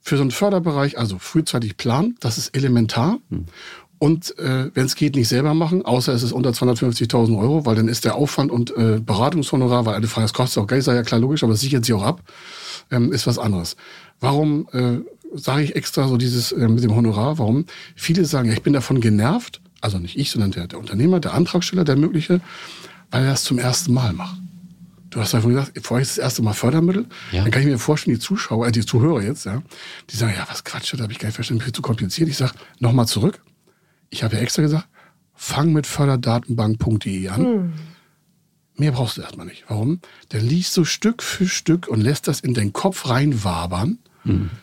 [0.01, 3.19] Für so einen Förderbereich, also frühzeitig planen, das ist elementar.
[3.31, 3.45] Hm.
[3.99, 7.75] Und äh, wenn es geht, nicht selber machen, außer es ist unter 250.000 Euro, weil
[7.75, 10.95] dann ist der Aufwand und äh, Beratungshonorar, weil eine Frage, das kostet auch Geld, sei
[10.95, 12.23] ja klar logisch, aber das sichert sich auch ab,
[12.91, 13.77] ähm, ist was anderes.
[14.21, 14.99] Warum äh,
[15.35, 17.39] sage ich extra so dieses äh, mit dem Honorar?
[17.39, 17.65] Warum?
[17.97, 21.35] Viele sagen, ja, ich bin davon genervt, also nicht ich, sondern der, der Unternehmer, der
[21.35, 22.41] Antragsteller, der mögliche,
[23.11, 24.39] weil er das zum ersten Mal macht.
[25.11, 27.07] Du hast davon gesagt, vorher ist das erste Mal Fördermittel.
[27.33, 27.43] Ja.
[27.43, 29.63] Dann kann ich mir vorstellen, die Zuschauer, äh, die Zuhörer jetzt, ja,
[30.11, 32.29] die sagen, ja, was Quatsch, da habe ich gar nicht verstanden, viel zu kompliziert.
[32.29, 33.41] Ich sage, nochmal zurück.
[34.11, 34.89] Ich habe ja extra gesagt,
[35.35, 37.73] fang mit förderdatenbank.de an.
[38.77, 39.65] Mehr brauchst du erstmal nicht.
[39.69, 40.01] Warum?
[40.29, 43.99] Dann liest du Stück für Stück und lässt das in deinen Kopf reinwabern.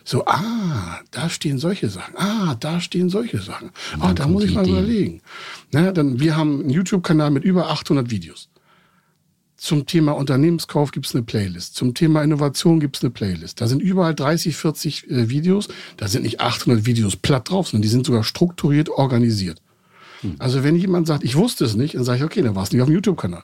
[0.04, 2.16] So, ah, da stehen solche Sachen.
[2.18, 3.72] Ah, da stehen solche Sachen.
[4.00, 4.72] Ah, da muss ich mal Idee.
[4.72, 5.22] überlegen.
[5.72, 8.50] Na, dann, wir haben einen YouTube-Kanal mit über 800 Videos.
[9.66, 11.74] Zum Thema Unternehmenskauf gibt es eine Playlist.
[11.74, 13.60] Zum Thema Innovation gibt es eine Playlist.
[13.60, 15.70] Da sind überall 30, 40 äh, Videos.
[15.98, 19.64] Da sind nicht 800 Videos platt drauf, sondern die sind sogar strukturiert organisiert.
[20.40, 22.72] Also wenn jemand sagt, ich wusste es nicht, dann sage ich, okay, dann war es
[22.72, 23.44] nicht auf dem YouTube-Kanal.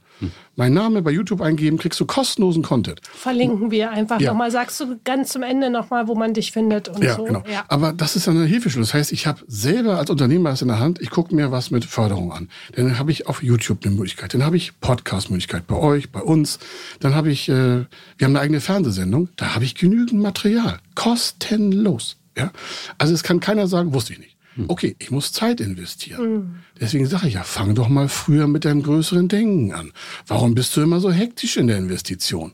[0.56, 3.00] Mein Name bei YouTube eingeben, kriegst du kostenlosen Content.
[3.04, 4.32] Verlinken wir einfach Ja.
[4.32, 4.52] nochmal.
[4.52, 7.24] Sagst du ganz zum Ende nochmal, wo man dich findet und Ja, so.
[7.24, 7.44] genau.
[7.52, 7.64] Ja.
[7.68, 8.84] Aber das ist dann eine Hilfeschule.
[8.84, 11.72] Das heißt, ich habe selber als Unternehmer das in der Hand, ich gucke mir was
[11.72, 12.50] mit Förderung an.
[12.76, 14.34] Dann habe ich auf YouTube eine Möglichkeit.
[14.34, 16.60] Dann habe ich Podcast-Möglichkeit bei euch, bei uns.
[17.00, 17.86] Dann habe ich, äh, wir
[18.22, 19.30] haben eine eigene Fernsehsendung.
[19.38, 20.80] Da habe ich genügend Material.
[20.96, 22.18] Kostenlos.
[22.38, 22.52] Ja?
[22.98, 24.31] Also es kann keiner sagen, wusste ich nicht.
[24.68, 26.62] Okay, ich muss Zeit investieren.
[26.80, 29.92] Deswegen sage ich ja, fang doch mal früher mit deinem größeren Denken an.
[30.28, 32.54] Warum bist du immer so hektisch in der Investition?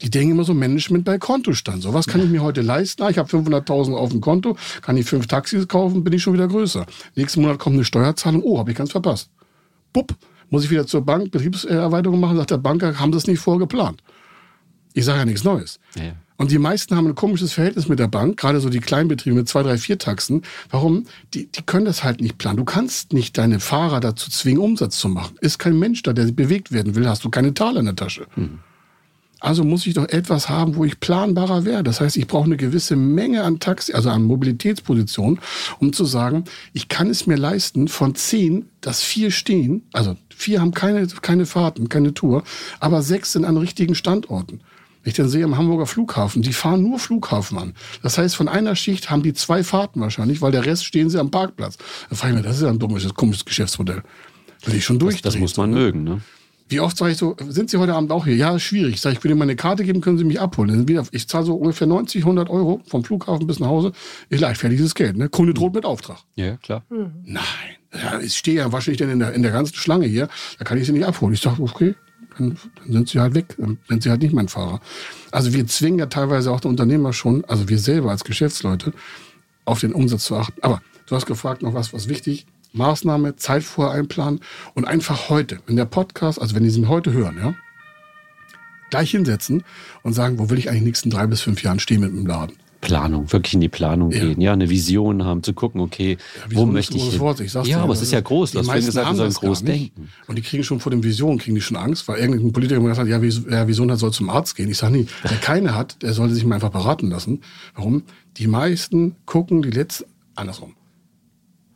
[0.00, 1.82] Die denken immer so Management bei Kontostand.
[1.82, 3.02] So was kann ich mir heute leisten.
[3.02, 6.32] Ah, ich habe 500.000 auf dem Konto, kann ich fünf Taxis kaufen, bin ich schon
[6.32, 6.84] wieder größer.
[7.14, 8.42] Nächsten Monat kommt eine Steuerzahlung.
[8.42, 9.30] Oh, habe ich ganz verpasst.
[9.92, 10.16] Bupp,
[10.50, 14.02] muss ich wieder zur Bank Betriebserweiterung machen, sagt der Banker, haben das nicht vorgeplant.
[14.94, 15.78] Ich sage ja nichts Neues.
[15.94, 16.14] Ja.
[16.42, 19.48] Und die meisten haben ein komisches Verhältnis mit der Bank, gerade so die Kleinbetriebe mit
[19.48, 20.42] zwei, drei, vier Taxen.
[20.72, 21.06] Warum?
[21.34, 22.56] Die, die können das halt nicht planen.
[22.56, 25.36] Du kannst nicht deine Fahrer dazu zwingen, Umsatz zu machen.
[25.40, 28.26] Ist kein Mensch da, der bewegt werden will, hast du keine Taler in der Tasche.
[29.38, 31.84] Also muss ich doch etwas haben, wo ich planbarer wäre.
[31.84, 35.38] Das heißt, ich brauche eine gewisse Menge an Taxi, also an Mobilitätspositionen,
[35.78, 40.60] um zu sagen, ich kann es mir leisten, von zehn, dass vier stehen, also vier
[40.60, 42.42] haben keine, keine Fahrten, keine Tour,
[42.80, 44.60] aber sechs sind an richtigen Standorten.
[45.02, 47.74] Wenn ich dann sehe am Hamburger Flughafen, die fahren nur Flughafen an.
[48.02, 51.18] Das heißt, von einer Schicht haben die zwei Fahrten wahrscheinlich, weil der Rest stehen sie
[51.18, 51.76] am Parkplatz.
[52.08, 54.02] Da frage ich mich, das ist ja ein dummes, komisches Geschäftsmodell.
[54.64, 55.22] Will ich schon durch.
[55.22, 56.20] Das muss man mögen, ne?
[56.68, 58.34] Wie oft sage ich so, sind Sie heute Abend auch hier?
[58.34, 58.98] Ja, schwierig.
[58.98, 60.88] Sag ich, ich will Ihnen meine Karte geben, können Sie mich abholen.
[60.88, 63.92] Wieder, ich zahle so ungefähr 90, 100 Euro vom Flughafen bis nach Hause.
[64.30, 65.18] Ist leichtfertiges Geld.
[65.18, 65.28] Ne?
[65.28, 66.20] Kunde droht mit Auftrag.
[66.34, 66.82] Ja, klar.
[66.88, 67.42] Nein,
[67.92, 70.28] ja, ich stehe ja wahrscheinlich denn in der, in der ganzen Schlange hier.
[70.58, 71.34] Da kann ich Sie nicht abholen.
[71.34, 71.94] Ich sage, okay,
[72.38, 73.56] dann, dann sind Sie halt weg.
[73.58, 74.80] Dann sind Sie halt nicht mein Fahrer.
[75.30, 78.92] Also wir zwingen ja teilweise auch den Unternehmer schon, also wir selber als Geschäftsleute,
[79.64, 80.60] auf den Umsatz zu achten.
[80.62, 82.46] Aber du hast gefragt noch was, was wichtig.
[82.72, 84.40] Maßnahme, Zeit vorher einplanen
[84.74, 87.54] und einfach heute, wenn der Podcast, also wenn die ihn heute hören, ja,
[88.90, 89.64] gleich hinsetzen
[90.02, 92.10] und sagen, wo will ich eigentlich in den nächsten drei bis fünf Jahren stehen mit
[92.10, 92.56] dem Laden?
[92.82, 94.24] Planung, wirklich in die Planung Ja.
[94.24, 97.20] gehen, ja, eine Vision haben, zu gucken, okay, wo Vision möchte ich hin?
[97.20, 98.50] Wort, ich sag's ja, aber es ist ja groß.
[98.50, 100.08] Du hast vorhin gesagt, wir sollen groß denken.
[100.26, 102.88] Und die kriegen schon vor dem Vision, kriegen die schon Angst, weil irgendein Politiker immer
[102.88, 104.68] gesagt hat, ja, wer Vision hat, soll zum Arzt gehen.
[104.68, 107.40] Ich sage nie, wer keine hat, der sollte sich mal einfach beraten lassen.
[107.76, 108.02] Warum?
[108.36, 110.74] Die meisten gucken die letzten, andersrum.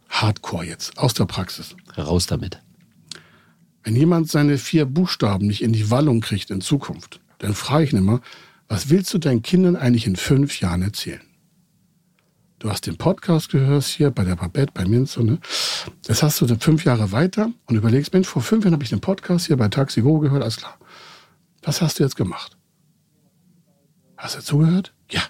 [0.09, 1.77] Hardcore jetzt, aus der Praxis.
[1.97, 2.61] Raus damit.
[3.85, 7.93] Wenn jemand seine vier Buchstaben nicht in die Wallung kriegt in Zukunft, dann frage ich
[7.93, 8.21] ihn immer,
[8.69, 11.21] was willst du deinen Kindern eigentlich in fünf Jahren erzählen?
[12.59, 15.39] Du hast den Podcast gehört hier bei der Babette, bei Minzo, ne?
[16.07, 19.01] Das hast du fünf Jahre weiter und überlegst, Mensch, vor fünf Jahren habe ich den
[19.01, 20.79] Podcast hier bei Taxi Go gehört, alles klar.
[21.63, 22.57] Was hast du jetzt gemacht?
[24.17, 24.95] Hast du zugehört?
[25.11, 25.23] Ja.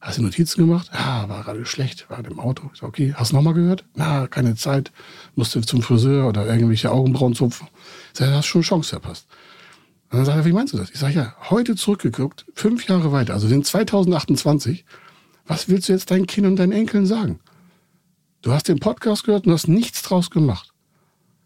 [0.00, 0.90] Hast du Notizen gemacht?
[0.92, 2.70] Ja, war gerade schlecht, war im Auto.
[2.74, 3.84] Sag, okay, hast du nochmal gehört?
[3.94, 4.92] Na, keine Zeit.
[5.34, 7.68] Musste zum Friseur oder irgendwelche Augenbrauen zupfen.
[8.12, 9.26] Sag, du hast schon Chance verpasst.
[10.14, 10.90] Und dann sagt er, wie meinst du das?
[10.90, 14.84] Ich sage, ja, heute zurückgeguckt, fünf Jahre weiter, also sind 2028,
[15.48, 17.40] Was willst du jetzt deinen Kindern und deinen Enkeln sagen?
[18.40, 20.72] Du hast den Podcast gehört und hast nichts draus gemacht.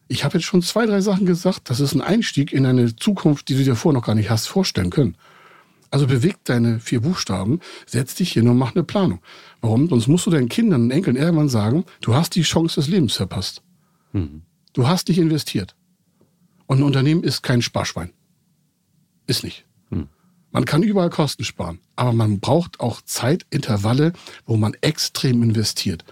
[0.07, 1.71] Ich habe jetzt schon zwei, drei Sachen gesagt.
[1.71, 4.49] Das ist ein Einstieg in eine Zukunft, die du dir vorher noch gar nicht hast
[4.49, 5.17] vorstellen können.
[5.91, 9.21] Also beweg deine vier Buchstaben, setz dich hin und mach eine Planung.
[9.63, 9.89] Warum?
[9.89, 13.15] Sonst musst du deinen Kindern und Enkeln irgendwann sagen, du hast die Chance des Lebens
[13.15, 13.63] verpasst.
[14.13, 14.43] Mhm.
[14.75, 15.75] Du hast nicht investiert.
[16.67, 18.13] Und ein Unternehmen ist kein Sparschwein.
[19.29, 19.65] Ist nicht.
[20.51, 24.15] Man kann überall Kosten sparen, aber man braucht auch Zeitintervalle,
[24.47, 26.05] wo man extrem investiert.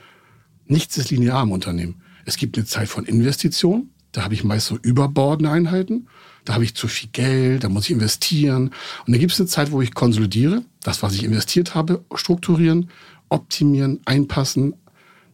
[0.67, 2.03] Nichts ist linear im Unternehmen.
[2.27, 6.07] Es gibt eine Zeit von Investition, da habe ich meist so überbordene Einheiten
[6.47, 8.69] da habe ich zu viel Geld, da muss ich investieren.
[9.05, 12.89] Und dann gibt es eine Zeit, wo ich konsolidiere, das, was ich investiert habe, strukturieren,
[13.29, 14.75] optimieren, einpassen.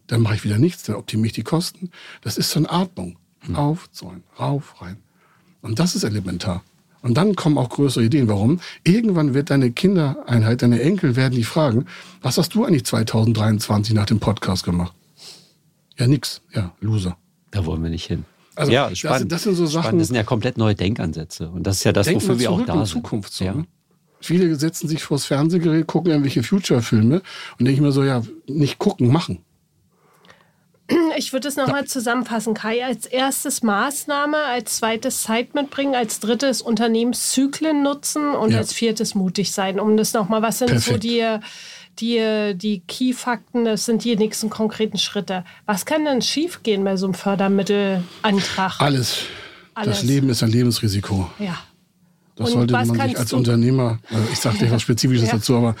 [0.07, 1.91] Dann mache ich wieder nichts, dann optimiere ich die Kosten.
[2.21, 3.19] Das ist so eine Atmung.
[3.41, 3.55] Hm.
[3.55, 4.97] Auf, Säulen, rauf, rein.
[5.61, 6.63] Und das ist elementar.
[7.03, 8.29] Und dann kommen auch größere Ideen.
[8.29, 8.61] Warum?
[8.83, 11.85] Irgendwann wird deine Kindereinheit, deine Enkel werden die fragen,
[12.21, 14.93] was hast du eigentlich 2023 nach dem Podcast gemacht?
[15.99, 16.41] Ja, nix.
[16.53, 17.17] Ja, Loser.
[17.51, 18.23] Da wollen wir nicht hin.
[18.55, 19.31] Also ja, spannend.
[19.31, 19.83] Das, das, sind so Sachen.
[19.83, 20.01] Spannend.
[20.01, 21.49] Das sind ja komplett neue Denkansätze.
[21.49, 22.87] Und das ist ja das, Denken wofür wir auch da in sind.
[22.87, 23.53] Zukunft so, ja.
[23.53, 23.65] ne?
[24.21, 27.21] Viele setzen sich vors Fernsehgerät, gucken irgendwelche Future-Filme
[27.59, 29.39] und denken mir so, ja, nicht gucken, machen.
[31.17, 32.85] Ich würde es nochmal zusammenfassen, Kai.
[32.85, 38.59] Als erstes Maßnahme, als zweites Zeit mitbringen, als drittes Unternehmenszyklen nutzen und ja.
[38.59, 40.93] als viertes mutig sein, um das nochmal, was sind Perfekt.
[40.93, 41.39] so die
[41.99, 45.45] die, die Key-Fakten, das sind die nächsten konkreten Schritte.
[45.65, 48.79] Was kann denn schiefgehen bei so einem Fördermittelantrag?
[48.79, 49.19] Alles.
[49.75, 49.99] Alles.
[49.99, 51.29] Das Leben ist ein Lebensrisiko.
[51.39, 51.57] Ja.
[52.35, 55.33] Das Und sollte man sich als Unternehmer, also ich sage dir was Spezifisches ja.
[55.33, 55.75] dazu, aber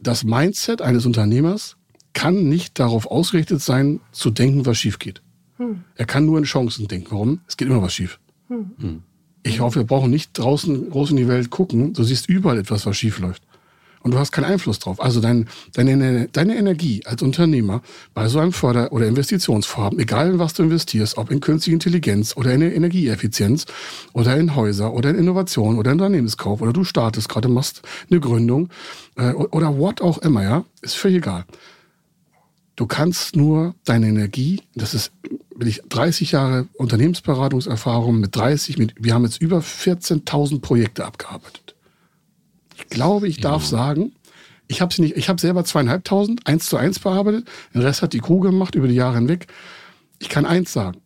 [0.00, 1.76] das Mindset eines Unternehmers
[2.12, 5.22] kann nicht darauf ausgerichtet sein, zu denken, was schief geht.
[5.56, 5.84] Hm.
[5.96, 7.08] Er kann nur in Chancen denken.
[7.10, 7.40] Warum?
[7.46, 8.18] Es geht immer was schief.
[8.48, 8.70] Hm.
[8.78, 9.02] hm.
[9.44, 11.94] Ich hoffe, wir brauchen nicht draußen groß in die Welt gucken.
[11.94, 13.42] Du siehst überall etwas, was schief läuft
[14.02, 15.00] und du hast keinen Einfluss drauf.
[15.00, 17.82] Also dein, deine, deine Energie als Unternehmer
[18.14, 22.36] bei so einem Förder- oder Investitionsvorhaben, egal in was du investierst, ob in künstliche Intelligenz
[22.36, 23.66] oder in Energieeffizienz
[24.12, 28.20] oder in Häuser oder in Innovation oder in Unternehmenskauf oder du startest gerade, machst eine
[28.20, 28.68] Gründung
[29.16, 31.44] äh, oder what auch immer, ja, ist völlig egal.
[32.82, 35.12] Du kannst nur deine Energie, das ist,
[35.54, 41.76] will ich 30 Jahre Unternehmensberatungserfahrung mit 30, mit, wir haben jetzt über 14.000 Projekte abgearbeitet.
[42.74, 43.68] Ich glaube, ich darf ja.
[43.68, 44.16] sagen,
[44.66, 47.46] ich habe sie nicht, ich habe selber zweieinhalbtausend, eins zu eins bearbeitet.
[47.72, 49.46] Den Rest hat die Crew gemacht über die Jahre hinweg.
[50.18, 51.00] Ich kann eins sagen.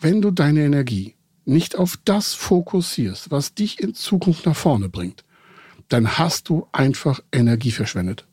[0.00, 5.24] Wenn du deine Energie nicht auf das fokussierst, was dich in Zukunft nach vorne bringt,
[5.88, 8.25] dann hast du einfach Energie verschwendet.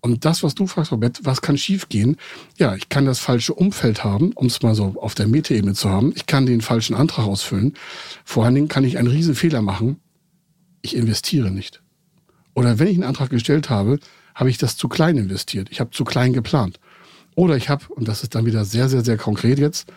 [0.00, 2.16] Und das, was du fragst, Robert, was kann schiefgehen?
[2.56, 5.90] Ja, ich kann das falsche Umfeld haben, um es mal so auf der Metaebene zu
[5.90, 6.12] haben.
[6.16, 7.74] Ich kann den falschen Antrag ausfüllen.
[8.24, 10.00] Vor allen Dingen kann ich einen riesen Fehler machen,
[10.82, 11.82] ich investiere nicht.
[12.54, 13.98] Oder wenn ich einen Antrag gestellt habe,
[14.34, 15.68] habe ich das zu klein investiert.
[15.70, 16.80] Ich habe zu klein geplant.
[17.34, 19.92] Oder ich habe, und das ist dann wieder sehr, sehr, sehr konkret jetzt,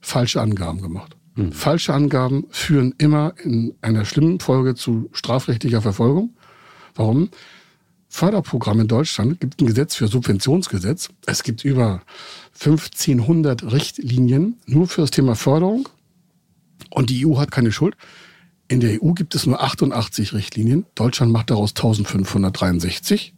[0.00, 1.16] falsche Angaben gemacht.
[1.36, 1.52] Hm.
[1.52, 6.36] Falsche Angaben führen immer in einer schlimmen Folge zu strafrechtlicher Verfolgung.
[6.94, 7.30] Warum?
[8.14, 11.08] Förderprogramm in Deutschland gibt ein Gesetz für Subventionsgesetz.
[11.26, 12.00] Es gibt über
[12.60, 15.88] 1500 Richtlinien nur für das Thema Förderung.
[16.90, 17.96] Und die EU hat keine Schuld.
[18.68, 20.86] In der EU gibt es nur 88 Richtlinien.
[20.94, 23.34] Deutschland macht daraus 1563.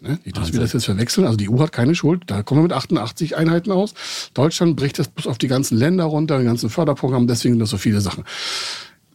[0.00, 0.18] Ne?
[0.24, 1.26] Nicht, dass wir das jetzt verwechseln.
[1.26, 2.22] Also die EU hat keine Schuld.
[2.28, 3.92] Da kommen wir mit 88 Einheiten aus.
[4.32, 7.26] Deutschland bricht das bloß auf die ganzen Länder runter, die ganzen Förderprogramme.
[7.26, 8.24] Deswegen sind das so viele Sachen.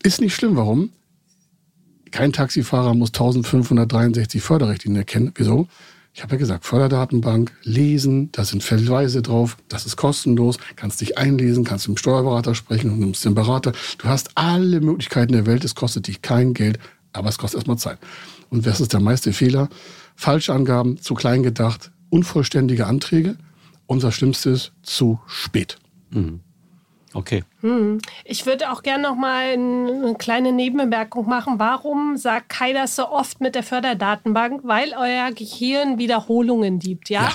[0.04, 0.56] Ist nicht schlimm.
[0.56, 0.92] Warum?
[2.14, 5.32] Kein Taxifahrer muss 1563 Förderrichtlinien erkennen.
[5.34, 5.68] Wieso?
[6.14, 11.18] Ich habe ja gesagt, Förderdatenbank, lesen, da sind Verweise drauf, das ist kostenlos, kannst dich
[11.18, 13.72] einlesen, kannst mit dem Steuerberater sprechen und nimmst den Berater.
[13.98, 16.78] Du hast alle Möglichkeiten der Welt, es kostet dich kein Geld,
[17.14, 17.98] aber es kostet erstmal Zeit.
[18.52, 19.70] Und was ist der meiste Fehler?
[20.16, 23.38] Falsche Angaben, zu klein gedacht, unvollständige Anträge.
[23.88, 25.80] Unser Schlimmstes, zu spät.
[26.12, 26.42] Mhm.
[27.14, 27.44] Okay.
[27.62, 28.00] Hm.
[28.26, 31.60] Ich würde auch gerne noch mal eine kleine Nebenbemerkung machen.
[31.60, 34.62] Warum sagt Kai das so oft mit der Förderdatenbank?
[34.64, 37.10] Weil euer Gehirn Wiederholungen liebt.
[37.10, 37.24] Ja?
[37.24, 37.32] ja?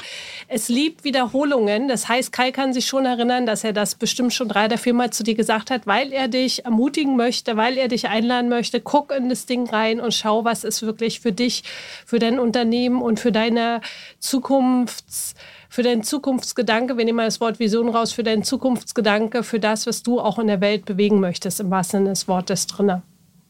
[0.48, 1.88] Es liebt Wiederholungen.
[1.88, 5.10] Das heißt, Kai kann sich schon erinnern, dass er das bestimmt schon drei oder viermal
[5.10, 8.80] zu dir gesagt hat, weil er dich ermutigen möchte, weil er dich einladen möchte.
[8.80, 11.62] Guck in das Ding rein und schau, was ist wirklich für dich,
[12.04, 13.80] für dein Unternehmen und für deine
[14.20, 15.34] Zukunfts-
[15.68, 19.86] für deinen Zukunftsgedanke, wir nehmen mal das Wort Vision raus, für deinen Zukunftsgedanke, für das,
[19.86, 23.02] was du auch in der Welt bewegen möchtest, im wahrsten Sinne des Wortes drinne.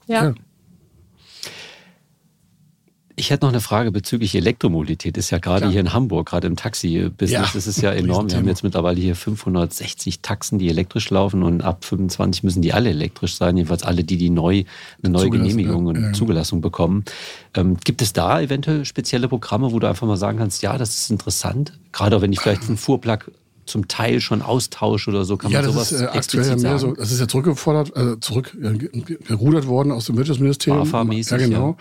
[0.06, 0.24] Ja.
[0.24, 0.34] ja.
[3.18, 5.16] Ich hätte noch eine Frage bezüglich Elektromobilität.
[5.16, 8.30] Ist ja gerade hier in Hamburg, gerade im Taxi-Business, ja, ist es ja enorm.
[8.30, 12.72] Wir haben jetzt mittlerweile hier 560 Taxen, die elektrisch laufen und ab 25 müssen die
[12.72, 13.56] alle elektrisch sein.
[13.56, 14.62] Jedenfalls alle, die die neu,
[15.02, 16.12] eine neue Genehmigung und ja.
[16.12, 17.04] Zugelassung bekommen.
[17.54, 20.96] Ähm, gibt es da eventuell spezielle Programme, wo du einfach mal sagen kannst, ja, das
[20.96, 23.32] ist interessant, gerade wenn ich vielleicht einen Fuhrplug
[23.66, 25.36] zum Teil schon austausche oder so?
[25.36, 26.78] Kann ja, man das ist äh, aktuell ja mehr sagen?
[26.78, 30.88] so, das ist ja zurückgefordert, äh, zurückgerudert äh, worden aus dem Wirtschaftsministerium.
[30.88, 31.76] Ja, genau.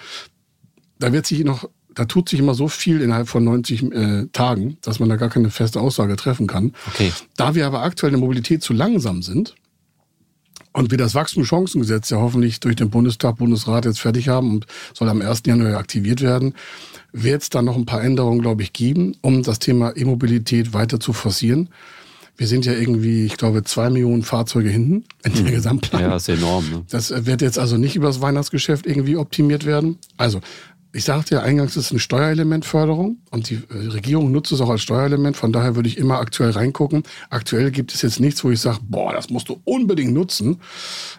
[1.00, 4.78] Da wird sich noch, da tut sich immer so viel innerhalb von 90 äh, Tagen,
[4.82, 6.74] dass man da gar keine feste Aussage treffen kann.
[6.88, 7.12] Okay.
[7.36, 9.56] Da wir aber aktuell in der Mobilität zu langsam sind,
[10.78, 15.10] und wir das Wachstumschancengesetz ja hoffentlich durch den Bundestag, Bundesrat jetzt fertig haben und soll
[15.10, 15.42] am 1.
[15.48, 16.54] Januar aktiviert werden,
[17.12, 21.00] wird es da noch ein paar Änderungen, glaube ich, geben, um das Thema E-Mobilität weiter
[21.00, 21.70] zu forcieren.
[22.36, 25.48] Wir sind ja irgendwie, ich glaube, zwei Millionen Fahrzeuge hinten in der mhm.
[25.48, 26.12] Gesamtplanung.
[26.12, 26.70] Ja, ist enorm.
[26.70, 26.84] Ne?
[26.92, 29.98] Das wird jetzt also nicht übers Weihnachtsgeschäft irgendwie optimiert werden.
[30.18, 30.42] Also
[30.94, 34.70] ich sagte ja eingangs, es ist ein Steuerelementförderung und die äh, Regierung nutzt es auch
[34.70, 35.36] als Steuerelement.
[35.36, 37.04] Von daher würde ich immer aktuell reingucken.
[37.30, 40.60] Aktuell gibt es jetzt nichts, wo ich sage, boah, das musst du unbedingt nutzen.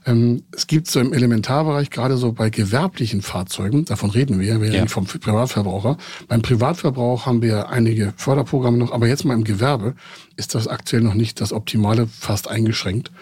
[0.07, 4.69] Ähm, es gibt so im Elementarbereich, gerade so bei gewerblichen Fahrzeugen, davon reden wir, wir
[4.69, 4.75] ja.
[4.75, 5.99] reden vom Privatverbraucher.
[6.29, 9.95] Beim Privatverbrauch haben wir einige Förderprogramme noch, aber jetzt mal im Gewerbe
[10.37, 13.12] ist das aktuell noch nicht das Optimale, fast eingeschränkt,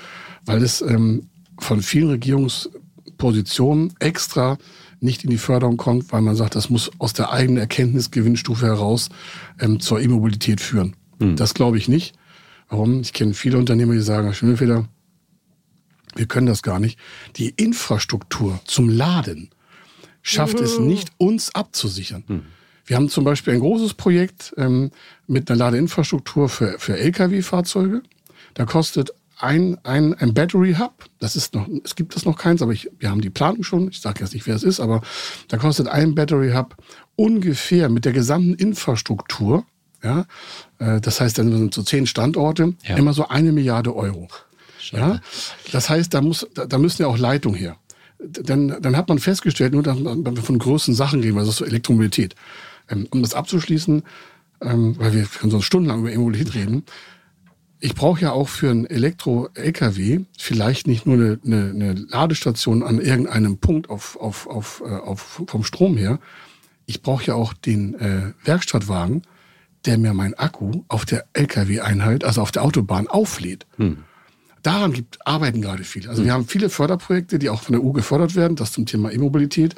[0.44, 1.28] weil es ähm,
[1.58, 4.58] von vielen Regierungspositionen extra
[5.00, 9.08] nicht in die Förderung kommt, weil man sagt, das muss aus der eigenen Erkenntnisgewinnstufe heraus
[9.60, 10.96] ähm, zur E-Mobilität führen.
[11.20, 11.36] Hm.
[11.36, 12.14] Das glaube ich nicht.
[12.68, 13.00] Warum?
[13.00, 14.88] Ich kenne viele Unternehmer, die sagen, Herr Schimmelfeder,
[16.16, 16.98] wir können das gar nicht.
[17.36, 19.50] Die Infrastruktur zum Laden
[20.22, 22.24] schafft es nicht, uns abzusichern.
[22.26, 22.42] Mhm.
[22.84, 24.90] Wir haben zum Beispiel ein großes Projekt ähm,
[25.26, 28.02] mit einer Ladeinfrastruktur für, für Lkw-Fahrzeuge.
[28.54, 31.04] Da kostet ein, ein, ein Battery Hub.
[31.18, 33.88] Das ist noch, es gibt das noch keins, aber ich, wir haben die Planung schon.
[33.88, 35.02] Ich sage jetzt nicht, wer es ist, aber
[35.48, 36.76] da kostet ein Battery Hub
[37.16, 39.64] ungefähr mit der gesamten Infrastruktur,
[40.02, 40.26] ja,
[40.78, 42.96] äh, das heißt, dann sind so zehn Standorte, ja.
[42.96, 44.28] immer so eine Milliarde Euro.
[44.92, 45.20] Ja,
[45.72, 47.76] das heißt, da muss, da, da müssen ja auch Leitungen her.
[48.18, 52.36] Dann, dann hat man festgestellt, nur dass wir von größten Sachen reden, ist so Elektromobilität.
[52.88, 54.04] Ähm, um das abzuschließen,
[54.62, 56.84] ähm, weil wir können sonst stundenlang über E-Mobilität reden,
[57.80, 63.00] ich brauche ja auch für ein Elektro-LKW vielleicht nicht nur eine, eine, eine, Ladestation an
[63.00, 66.18] irgendeinem Punkt auf, auf, auf, äh, auf, vom Strom her.
[66.86, 69.22] Ich brauche ja auch den äh, Werkstattwagen,
[69.84, 73.66] der mir mein Akku auf der LKW-Einheit, also auf der Autobahn, auflädt.
[73.76, 73.98] Hm.
[74.62, 76.08] Daran gibt, arbeiten gerade viele.
[76.08, 76.26] Also hm.
[76.26, 79.76] wir haben viele Förderprojekte, die auch von der EU gefördert werden, das zum Thema E-Mobilität.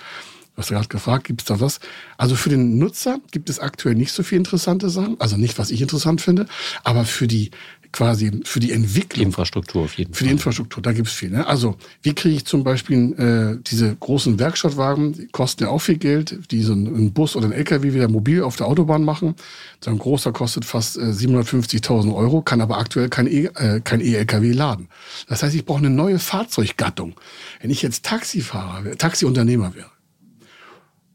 [0.59, 1.79] Du hast gerade gefragt, gibt es da was?
[2.17, 5.15] Also für den Nutzer gibt es aktuell nicht so viel interessante Sachen.
[5.21, 6.47] Also nicht, was ich interessant finde.
[6.83, 7.53] Aber für die
[7.93, 9.27] quasi für die Entwicklung.
[9.27, 10.19] Infrastruktur auf jeden Fall.
[10.19, 11.31] Für die Infrastruktur, da gibt es viel.
[11.31, 11.47] Ne?
[11.47, 15.99] Also wie kriege ich zum Beispiel äh, diese großen Werkstattwagen, die kosten ja auch viel
[15.99, 19.35] Geld, die so einen Bus oder einen LKW wieder mobil auf der Autobahn machen.
[19.83, 24.53] So ein großer kostet fast äh, 750.000 Euro, kann aber aktuell kein E- äh, E-LKW
[24.53, 24.89] laden.
[25.29, 27.15] Das heißt, ich brauche eine neue Fahrzeuggattung.
[27.61, 29.91] Wenn ich jetzt Taxifahrer, Taxiunternehmer wäre,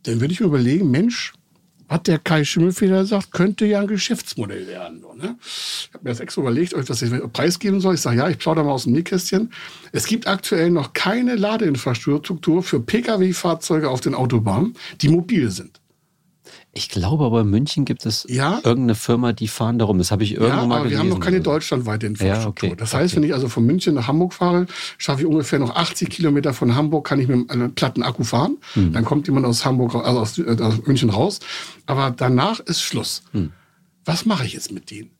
[0.03, 1.33] dann würde ich mir überlegen, Mensch,
[1.93, 5.01] hat der Kai Schimmelfeder gesagt, könnte ja ein Geschäftsmodell werden.
[5.01, 5.37] So, ne?
[5.41, 7.95] Ich habe mir das extra überlegt, euch das preisgeben soll.
[7.95, 9.53] Ich sage, ja, ich plaudere mal aus dem Nähkästchen.
[9.91, 15.82] Es gibt aktuell noch keine Ladeinfrastruktur für Pkw-Fahrzeuge auf den Autobahnen, die mobil sind.
[16.75, 18.55] Ich glaube aber in München gibt es ja?
[18.63, 19.99] irgendeine Firma, die fahren darum.
[19.99, 20.91] Das habe ich irgendwann ja, mal gelesen.
[20.91, 22.69] wir haben noch keine deutschlandweite Infrastruktur.
[22.69, 22.79] Ja, okay.
[22.79, 23.21] Das heißt, okay.
[23.21, 24.65] wenn ich also von München nach Hamburg fahre,
[24.97, 28.57] schaffe ich ungefähr noch 80 Kilometer von Hamburg, kann ich mit einem platten Akku fahren.
[28.73, 28.91] Hm.
[28.91, 31.41] Dann kommt jemand aus Hamburg, also aus, äh, aus München raus.
[31.85, 33.21] Aber danach ist Schluss.
[33.33, 33.51] Hm.
[34.03, 35.11] Was mache ich jetzt mit denen?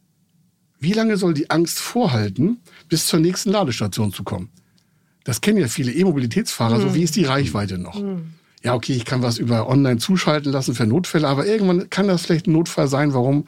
[0.80, 4.50] Wie lange soll die Angst vorhalten, bis zur nächsten Ladestation zu kommen?
[5.24, 6.78] Das kennen ja viele E-Mobilitätsfahrer.
[6.78, 6.82] Hm.
[6.82, 8.02] So, wie ist die Reichweite noch?
[8.64, 12.22] Ja, okay, ich kann was über online zuschalten lassen für Notfälle, aber irgendwann kann das
[12.26, 13.14] vielleicht ein Notfall sein.
[13.14, 13.46] Warum?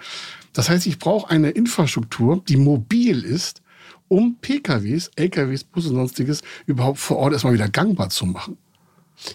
[0.52, 3.62] Das heißt, ich brauche eine Infrastruktur, die mobil ist,
[4.10, 8.58] um PKWs, LKWs, Busse und sonstiges überhaupt vor Ort erstmal wieder gangbar zu machen.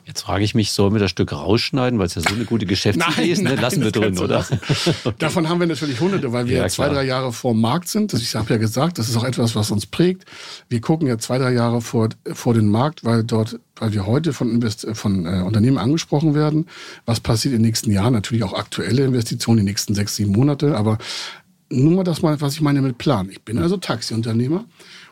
[0.04, 2.66] Jetzt frage ich mich, sollen wir das Stück rausschneiden, weil es ja so eine gute
[2.66, 3.42] Geschäftsidee ist?
[3.42, 3.54] Ne?
[3.54, 4.40] Lassen wir drin, oder?
[5.04, 5.14] okay.
[5.18, 8.12] Davon haben wir natürlich hunderte, weil wir ja, zwei, drei Jahre vor dem Markt sind.
[8.12, 10.24] Ich habe ja gesagt, das ist auch etwas, was uns prägt.
[10.68, 14.32] Wir gucken ja zwei, drei Jahre vor, vor den Markt, weil dort, weil wir heute
[14.32, 16.66] von, Invest von äh, Unternehmen angesprochen werden.
[17.06, 18.12] Was passiert in den nächsten Jahren?
[18.12, 20.76] Natürlich auch aktuelle Investitionen, die nächsten sechs, sieben Monate.
[20.76, 20.98] Aber
[21.70, 23.30] nur mal das mal, was ich meine mit Plan.
[23.30, 24.64] Ich bin also Taxiunternehmer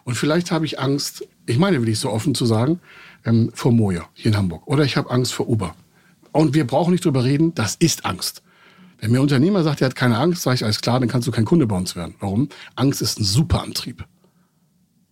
[0.05, 2.81] und vielleicht habe ich Angst, ich meine, will ich so offen zu sagen,
[3.25, 4.67] ähm, vor Moja hier in Hamburg.
[4.67, 5.75] Oder ich habe Angst vor Uber.
[6.33, 8.43] Und wir brauchen nicht drüber reden, das ist Angst.
[9.01, 11.29] Wenn mir ein Unternehmer sagt, er hat keine Angst, sage ich, alles klar, dann kannst
[11.29, 12.15] du kein Kunde bei uns werden.
[12.21, 12.49] Warum?
[12.75, 14.05] Angst ist ein super Antrieb.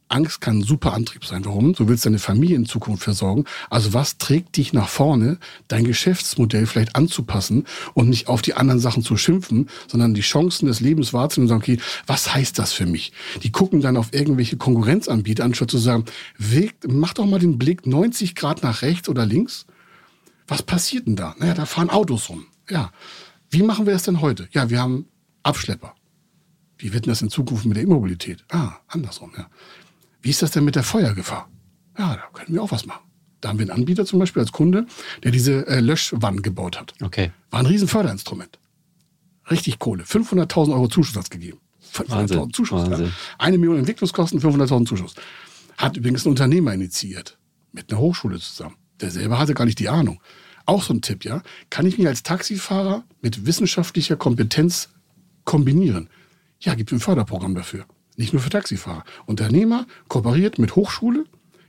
[0.08, 1.44] Angst kann ein super Antrieb sein.
[1.44, 1.72] Warum?
[1.72, 3.44] Du willst deine Familie in Zukunft versorgen.
[3.70, 5.38] Also was trägt dich nach vorne,
[5.68, 10.66] dein Geschäftsmodell vielleicht anzupassen und nicht auf die anderen Sachen zu schimpfen, sondern die Chancen
[10.66, 13.12] des Lebens wahrzunehmen und sagen, okay, was heißt das für mich?
[13.42, 16.04] Die gucken dann auf irgendwelche Konkurrenzanbieter, anstatt zu sagen,
[16.86, 19.66] mach doch mal den Blick 90 Grad nach rechts oder links.
[20.46, 21.34] Was passiert denn da?
[21.38, 22.46] Naja, da fahren Autos rum.
[22.70, 22.92] Ja.
[23.50, 24.48] Wie machen wir das denn heute?
[24.52, 25.06] Ja, wir haben
[25.42, 25.94] Abschlepper.
[26.78, 28.44] Wie wird denn das in Zukunft mit der Immobilität?
[28.50, 29.48] Ah, andersrum, ja.
[30.26, 31.48] Wie ist das denn mit der Feuergefahr?
[31.96, 33.04] Ja, da können wir auch was machen.
[33.40, 34.86] Da haben wir einen Anbieter zum Beispiel als Kunde,
[35.22, 36.94] der diese äh, Löschwanne gebaut hat.
[37.00, 37.30] Okay.
[37.50, 38.58] War ein Riesenförderinstrument.
[39.52, 40.02] Richtig Kohle.
[40.02, 41.60] 500.000 Euro Zuschuss hat gegeben.
[41.94, 42.90] 500.000 Zuschuss.
[42.90, 43.06] Wahnsinn.
[43.06, 43.12] Ja.
[43.38, 45.14] Eine Million Entwicklungskosten, 500.000 Zuschuss.
[45.78, 47.38] Hat übrigens ein Unternehmer initiiert.
[47.70, 48.74] Mit einer Hochschule zusammen.
[49.00, 50.20] Der selber hatte gar nicht die Ahnung.
[50.64, 51.40] Auch so ein Tipp, ja.
[51.70, 54.88] Kann ich mich als Taxifahrer mit wissenschaftlicher Kompetenz
[55.44, 56.10] kombinieren?
[56.58, 57.86] Ja, gibt ein Förderprogramm dafür.
[58.16, 59.04] Nicht nur für Taxifahrer.
[59.26, 61.24] Unternehmer kooperiert mit Hochschule.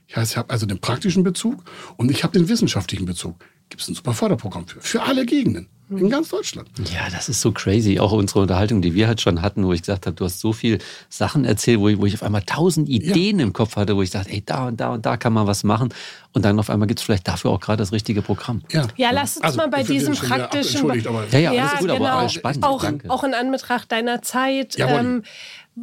[0.06, 1.62] Ich heißt, ich habe also den praktischen Bezug
[1.96, 3.36] und ich habe den wissenschaftlichen Bezug.
[3.68, 4.80] Gibt es ein super Förderprogramm für.
[4.80, 5.68] Für alle Gegenden.
[5.90, 6.68] In ganz Deutschland.
[6.92, 7.98] Ja, das ist so crazy.
[7.98, 10.52] Auch unsere Unterhaltung, die wir halt schon hatten, wo ich gesagt habe, du hast so
[10.52, 13.46] viel Sachen erzählt, wo ich, wo ich auf einmal tausend Ideen ja.
[13.46, 15.64] im Kopf hatte, wo ich dachte, ey, da und da und da kann man was
[15.64, 15.88] machen.
[16.34, 18.60] Und dann auf einmal gibt es vielleicht dafür auch gerade das richtige Programm.
[18.70, 20.88] Ja, ja lass uns also, mal bei diesem praktischen.
[21.30, 22.04] Ja, ja, alles gut, genau.
[22.04, 22.64] aber spannend.
[22.64, 24.76] Auch, auch in Anbetracht deiner Zeit.
[24.78, 25.22] Ähm,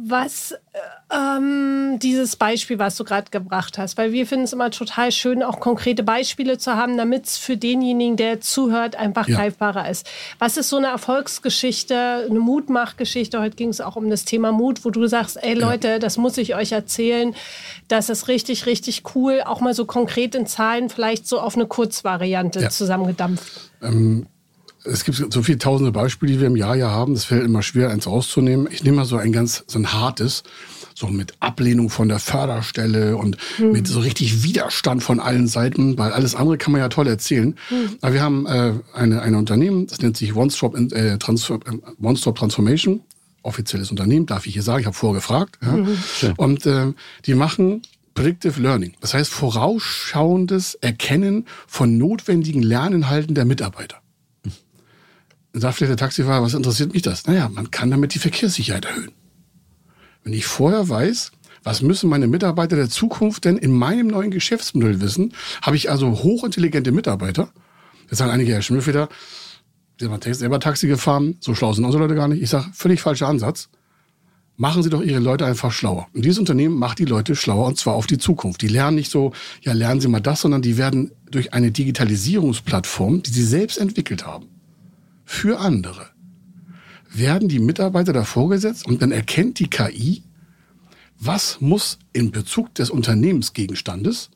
[0.04, 0.54] was
[1.14, 5.42] ähm, dieses Beispiel, was du gerade gebracht hast, weil wir finden es immer total schön,
[5.42, 9.36] auch konkrete Beispiele zu haben, damit es für denjenigen, der zuhört, einfach ja.
[9.36, 10.08] greifbarer ist.
[10.38, 13.40] Was ist so eine Erfolgsgeschichte, eine Mutmachgeschichte?
[13.40, 15.98] Heute ging es auch um das Thema Mut, wo du sagst, ey Leute, ja.
[15.98, 17.34] das muss ich euch erzählen.
[17.88, 19.42] Das ist richtig, richtig cool.
[19.44, 22.70] Auch mal so konkret in Zahlen, vielleicht so auf eine Kurzvariante ja.
[22.70, 23.70] zusammengedampft.
[23.82, 24.26] Ähm
[24.86, 27.14] es gibt so viele tausende Beispiele, die wir im Jahr ja haben.
[27.14, 28.68] Das fällt immer schwer, eins rauszunehmen.
[28.70, 30.42] Ich nehme mal so ein ganz, so ein hartes,
[30.94, 33.72] so mit Ablehnung von der Förderstelle und mhm.
[33.72, 37.56] mit so richtig Widerstand von allen Seiten, weil alles andere kann man ja toll erzählen.
[37.70, 37.96] Mhm.
[38.00, 42.16] Aber wir haben äh, eine, ein Unternehmen, das nennt sich One-Stop äh, Transfer, äh, One
[42.16, 43.00] Stop Transformation.
[43.42, 44.80] Offizielles Unternehmen, darf ich hier sagen.
[44.80, 45.58] Ich habe vorgefragt.
[45.62, 45.72] Ja.
[45.72, 45.98] Mhm.
[46.36, 46.92] Und äh,
[47.26, 47.82] die machen
[48.14, 48.94] Predictive Learning.
[49.00, 53.98] Das heißt vorausschauendes Erkennen von notwendigen Lerninhalten der Mitarbeiter.
[55.58, 57.26] Sagt vielleicht der Taxifahrer, was interessiert mich das?
[57.26, 59.12] Naja, man kann damit die Verkehrssicherheit erhöhen.
[60.22, 61.32] Wenn ich vorher weiß,
[61.62, 65.32] was müssen meine Mitarbeiter der Zukunft denn in meinem neuen Geschäftsmodell wissen,
[65.62, 67.50] habe ich also hochintelligente Mitarbeiter.
[68.08, 69.08] Jetzt sagen einige, Herr Schimmelfeder,
[69.98, 72.42] Sie haben selber Taxi gefahren, so schlau sind unsere Leute gar nicht.
[72.42, 73.70] Ich sage, völlig falscher Ansatz.
[74.58, 76.06] Machen Sie doch Ihre Leute einfach schlauer.
[76.12, 78.60] Und dieses Unternehmen macht die Leute schlauer und zwar auf die Zukunft.
[78.60, 79.32] Die lernen nicht so,
[79.62, 84.26] ja, lernen Sie mal das, sondern die werden durch eine Digitalisierungsplattform, die sie selbst entwickelt
[84.26, 84.48] haben,
[85.26, 86.08] für andere.
[87.12, 90.22] Werden die Mitarbeiter davor gesetzt und dann erkennt die KI,
[91.18, 94.30] was muss in Bezug des Unternehmensgegenstandes,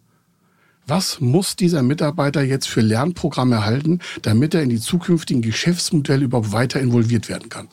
[0.86, 6.52] was muss dieser Mitarbeiter jetzt für Lernprogramme erhalten, damit er in die zukünftigen Geschäftsmodelle überhaupt
[6.52, 7.68] weiter involviert werden kann.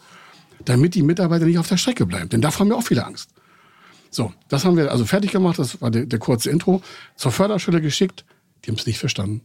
[0.65, 2.29] Damit die Mitarbeiter nicht auf der Strecke bleiben.
[2.29, 3.29] Denn davor haben wir auch viele Angst.
[4.09, 5.57] So, das haben wir also fertig gemacht.
[5.57, 6.81] Das war der, der kurze Intro.
[7.15, 8.25] Zur Förderschule geschickt.
[8.63, 9.41] Die haben es nicht verstanden.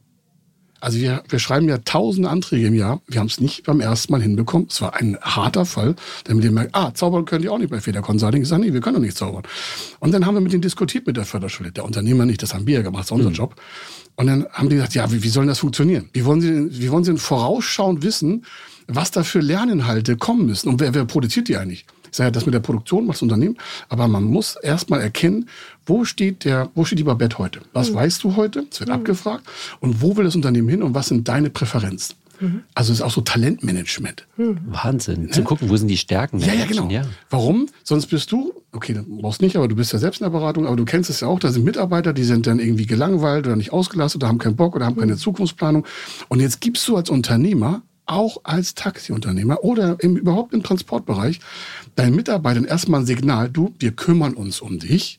[0.83, 3.01] Also wir, wir schreiben ja tausende Anträge im Jahr.
[3.07, 4.67] Wir haben es nicht beim ersten Mal hinbekommen.
[4.69, 5.95] Es war ein harter Fall.
[6.25, 8.43] Dann mit dem merkt, ah, zaubern können die auch nicht bei Feder Consulting.
[8.43, 9.45] Ich sage, nee, wir können doch nicht zaubern.
[10.01, 11.71] Und dann haben wir mit denen diskutiert mit der Förderschule.
[11.71, 13.37] Der Unternehmer nicht, das haben wir ja gemacht, das ist unser mhm.
[13.37, 13.55] Job.
[14.17, 16.09] Und dann haben die gesagt, ja, wie, wie soll das funktionieren?
[16.15, 18.45] Wie wollen Sie denn, wie wollen Sie denn vorausschauend wissen,
[18.89, 20.69] was da für Lerninhalte kommen müssen?
[20.69, 21.87] Und wer, wer produziert die eigentlich?
[22.13, 23.57] Ich sage ja, das mit der Produktion macht das Unternehmen,
[23.89, 25.49] aber man muss erstmal erkennen,
[25.87, 27.61] wo steht der, wo steht die Babette heute?
[27.73, 27.95] Was mhm.
[27.95, 28.67] weißt du heute?
[28.71, 28.97] Es wird mhm.
[28.97, 29.45] abgefragt.
[29.81, 32.17] Und wo will das Unternehmen hin und was sind deine Präferenzen?
[32.39, 32.65] Mhm.
[32.75, 34.27] Also es ist auch so Talentmanagement.
[34.37, 34.59] Mhm.
[34.67, 35.29] Wahnsinn.
[35.29, 35.33] Ja?
[35.33, 36.39] Zu gucken, wo sind die Stärken?
[36.39, 36.89] Ja, ja, genau.
[36.91, 37.03] Ja.
[37.31, 37.69] Warum?
[37.83, 40.67] Sonst bist du, okay, du brauchst nicht, aber du bist ja selbst in der Beratung,
[40.67, 43.57] aber du kennst es ja auch, da sind Mitarbeiter, die sind dann irgendwie gelangweilt oder
[43.57, 45.19] nicht ausgelastet oder haben keinen Bock oder haben keine mhm.
[45.19, 45.87] Zukunftsplanung.
[46.29, 47.83] Und jetzt gibst du als Unternehmer
[48.13, 51.41] auch als Taxiunternehmer oder im, überhaupt im Transportbereich
[51.97, 55.19] deinen Mitarbeitern erstmal ein Signal, du, wir kümmern uns um dich.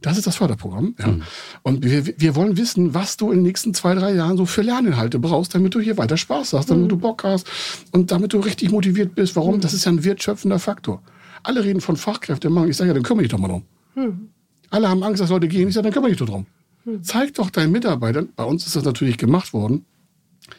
[0.00, 0.94] Das ist das Förderprogramm.
[0.98, 1.08] Ja.
[1.08, 1.22] Mhm.
[1.62, 4.62] Und wir, wir wollen wissen, was du in den nächsten zwei, drei Jahren so für
[4.62, 6.88] Lerninhalte brauchst, damit du hier weiter Spaß hast, damit mhm.
[6.90, 7.48] du Bock hast
[7.90, 9.34] und damit du richtig motiviert bist.
[9.34, 9.56] Warum?
[9.56, 9.60] Mhm.
[9.60, 11.02] Das ist ja ein wertschöpfender Faktor.
[11.42, 12.70] Alle reden von Fachkräftemangel.
[12.70, 13.62] Ich sage ja, dann kümmere dich doch mal drum.
[13.96, 14.28] Mhm.
[14.70, 15.68] Alle haben Angst, dass Leute gehen.
[15.68, 16.46] Ich sage, dann kümmere dich doch drum.
[16.84, 17.02] Mhm.
[17.02, 19.84] Zeig doch deinen Mitarbeitern, bei uns ist das natürlich gemacht worden,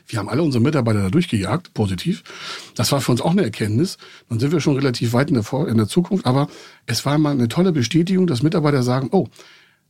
[0.07, 2.23] wir haben alle unsere Mitarbeiter da durchgejagt, positiv.
[2.75, 3.97] Das war für uns auch eine Erkenntnis.
[4.29, 6.25] Dann sind wir schon relativ weit in der, in der Zukunft.
[6.25, 6.49] Aber
[6.85, 9.27] es war mal eine tolle Bestätigung, dass Mitarbeiter sagen, oh,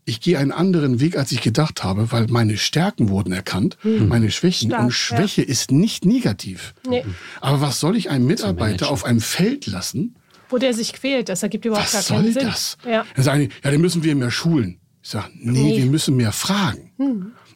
[0.06, 4.08] ich gehe einen anderen Weg, als ich gedacht habe, weil meine Stärken wurden erkannt, mhm.
[4.08, 4.72] meine Schwächen.
[4.72, 5.48] Stark, und Schwäche ja.
[5.48, 6.74] ist nicht negativ.
[6.88, 7.06] Nee.
[7.42, 10.16] Aber was soll ich einen Mitarbeiter auf einem Feld lassen,
[10.50, 12.50] Wo der sich quält, das ergibt überhaupt Was gar keinen soll Sinn.
[12.50, 12.78] das?
[12.90, 13.06] Ja.
[13.16, 14.80] Dann sagen die, ja, den müssen wir mehr schulen.
[15.04, 15.78] Ich sage, nee, Nee.
[15.78, 16.92] wir müssen mehr fragen.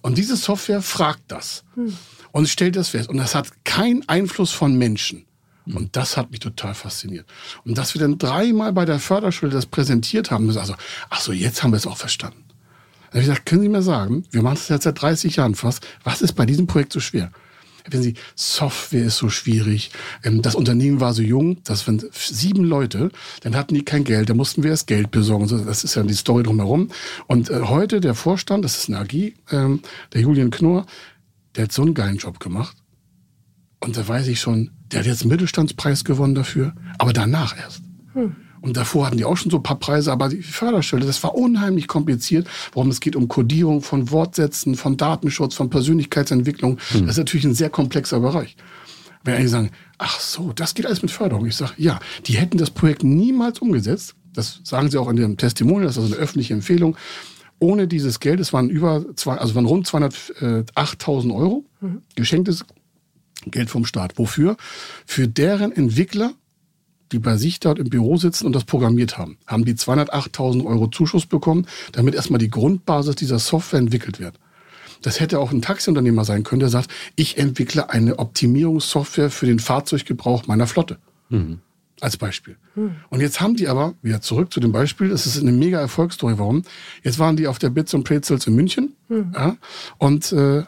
[0.02, 1.64] Und diese Software fragt das
[2.34, 3.08] und stellt das fest.
[3.10, 5.26] Und das hat keinen Einfluss von Menschen.
[5.66, 7.26] Und das hat mich total fasziniert.
[7.64, 10.76] Und dass wir dann dreimal bei der Förderschule das präsentiert haben, ist also,
[11.10, 12.44] ach so, jetzt haben wir es auch verstanden.
[13.12, 15.56] Dann habe ich gesagt, können Sie mir sagen, wir machen das jetzt seit 30 Jahren
[15.56, 17.32] fast, was ist bei diesem Projekt so schwer?
[17.90, 19.92] Wenn Sie, Software ist so schwierig,
[20.24, 23.12] ähm, das Unternehmen war so jung, das waren sieben Leute,
[23.42, 25.48] dann hatten die kein Geld, da mussten wir das Geld besorgen.
[25.48, 26.90] So, Das ist ja die Story drumherum.
[27.28, 29.82] Und äh, heute der Vorstand, das ist eine AG, ähm,
[30.14, 30.86] der Julian Knorr,
[31.56, 32.78] der hat so einen geilen Job gemacht.
[33.80, 37.82] Und da weiß ich schon, der hat jetzt einen Mittelstandspreis gewonnen dafür, aber danach erst.
[38.62, 41.36] Und davor hatten die auch schon so ein paar Preise, aber die Förderstelle, das war
[41.36, 46.80] unheimlich kompliziert, warum es geht um Codierung von Wortsätzen, von Datenschutz, von Persönlichkeitsentwicklung.
[46.94, 48.56] Das ist natürlich ein sehr komplexer Bereich.
[49.26, 51.46] Wenn einige sagen, ach so, das geht alles mit Förderung.
[51.46, 54.16] Ich sage, ja, die hätten das Projekt niemals umgesetzt.
[54.34, 56.96] Das sagen sie auch in dem Testimonial, das ist also eine öffentliche Empfehlung.
[57.64, 61.64] Ohne dieses Geld, es waren über zwei, also waren rund 208.000 Euro
[62.14, 62.66] geschenktes
[63.46, 64.18] Geld vom Staat.
[64.18, 64.58] Wofür?
[65.06, 66.34] Für deren Entwickler,
[67.14, 70.88] die bei sich dort im Büro sitzen und das programmiert haben, haben die 208.000 Euro
[70.88, 74.38] Zuschuss bekommen, damit erstmal die Grundbasis dieser Software entwickelt wird.
[75.02, 79.60] Das hätte auch ein Taxiunternehmer sein können, der sagt, ich entwickle eine Optimierungssoftware für den
[79.60, 80.98] Fahrzeuggebrauch meiner Flotte.
[82.02, 82.58] Als Beispiel.
[83.10, 86.38] Und jetzt haben die aber, wieder zurück zu dem Beispiel, das ist eine mega Erfolgsstory,
[86.38, 86.64] warum?
[87.04, 88.96] Jetzt waren die auf der Bits und Prezels in München
[89.34, 89.56] ja,
[90.00, 90.64] und äh,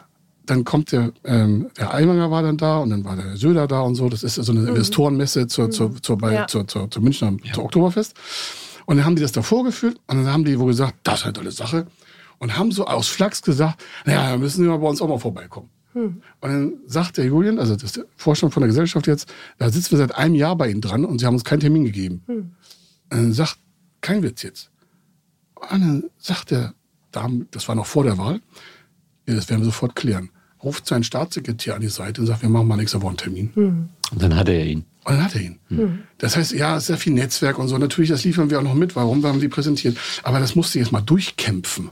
[0.46, 3.80] dann kommt der, ähm, der Aiwanger war dann da und dann war der Söder da
[3.80, 4.08] und so.
[4.08, 6.46] Das ist so eine Investorenmesse zur, zur, zur, bei, Ja.
[6.46, 8.14] zur, zur, zur Münchner zur Oktoberfest.
[8.86, 11.24] Und dann haben die das da vorgeführt und dann haben die wohl gesagt, das ist
[11.24, 11.86] eine tolle Sache.
[12.38, 15.18] Und haben so aus Flachs gesagt, naja, da müssen Sie mal bei uns auch mal
[15.18, 15.68] vorbeikommen.
[15.96, 19.70] Und dann sagt der Julian, also das ist der Vorstand von der Gesellschaft jetzt, da
[19.70, 22.22] sitzen wir seit einem Jahr bei Ihnen dran und Sie haben uns keinen Termin gegeben.
[22.28, 22.54] Und
[23.10, 23.58] dann sagt,
[24.00, 24.70] kein Witz jetzt.
[25.54, 26.74] Und dann sagt der
[27.12, 28.40] Dame, das war noch vor der Wahl,
[29.26, 30.30] ja, das werden wir sofort klären.
[30.62, 33.50] Ruft seinen Staatssekretär an die Seite und sagt, wir machen mal nächste Woche einen Termin.
[34.12, 34.84] Und dann hatte er ihn.
[35.04, 35.58] Und dann hat er ihn.
[36.18, 37.78] Das heißt, ja, es ist sehr viel Netzwerk und so.
[37.78, 38.96] Natürlich, das liefern wir auch noch mit.
[38.96, 39.22] Warum?
[39.22, 39.96] Wir haben sie präsentiert.
[40.22, 41.90] Aber das musst du jetzt mal durchkämpfen.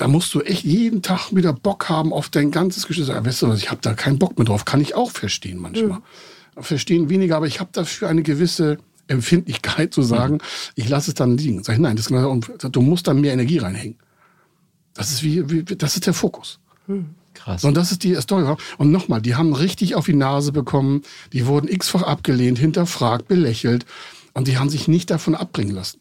[0.00, 3.10] Da musst du echt jeden Tag wieder Bock haben auf dein ganzes Geschäft.
[3.10, 4.64] Ja, weißt du was, ich habe da keinen Bock mehr drauf.
[4.64, 5.98] Kann ich auch verstehen manchmal.
[6.56, 8.78] Verstehen weniger, aber ich habe dafür eine gewisse
[9.08, 10.38] Empfindlichkeit zu sagen,
[10.74, 11.62] ich lasse es dann liegen.
[11.62, 13.98] Sag ich, nein, das, ist genau- und du musst dann mehr Energie reinhängen.
[14.94, 16.60] Das ist wie, wie das ist der Fokus.
[17.34, 17.60] Krass.
[17.60, 18.56] So, Und das ist die Story.
[18.78, 21.02] Und nochmal, die haben richtig auf die Nase bekommen,
[21.34, 23.84] die wurden x-fach abgelehnt, hinterfragt, belächelt
[24.32, 26.00] und die haben sich nicht davon abbringen lassen.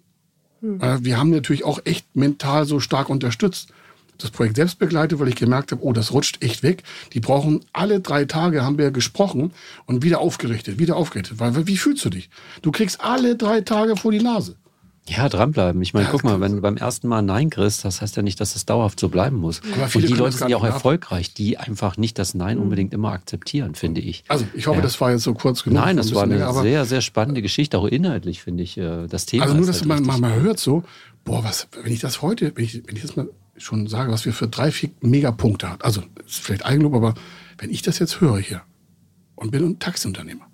[0.62, 3.74] Äh, Wir haben natürlich auch echt mental so stark unterstützt.
[4.20, 6.84] Das Projekt selbst begleitet, weil ich gemerkt habe, oh, das rutscht echt weg.
[7.14, 9.52] Die brauchen alle drei Tage, haben wir gesprochen
[9.86, 11.40] und wieder aufgerichtet, wieder aufgerichtet.
[11.40, 12.30] Weil, wie fühlst du dich?
[12.62, 14.56] Du kriegst alle drei Tage vor die Nase.
[15.08, 15.82] Ja, dranbleiben.
[15.82, 18.22] Ich meine, Ja, guck mal, wenn du beim ersten Mal Nein kriegst, das heißt ja
[18.22, 19.60] nicht, dass es dauerhaft so bleiben muss.
[19.96, 23.74] Und die Leute sind ja auch erfolgreich, die einfach nicht das Nein unbedingt immer akzeptieren,
[23.74, 24.24] finde ich.
[24.28, 24.84] Also ich hoffe, Ja.
[24.84, 25.80] das war jetzt so kurz genug.
[25.80, 28.78] Nein, ein das war eine länger, sehr, sehr spannende Geschichte, auch inhaltlich, finde ich.
[28.78, 30.84] äh, Das Thema Also nur, dass halt man mal, mal hört so,
[31.26, 33.28] boah, was, wenn ich das heute, wenn ich, wenn ich das mal
[33.60, 37.14] schon sage, was wir für drei, vier Megapunkte hat, also das ist vielleicht Eigenlob, aber
[37.58, 38.62] wenn ich das jetzt höre hier
[39.36, 40.48] und bin ein Taxiunternehmer,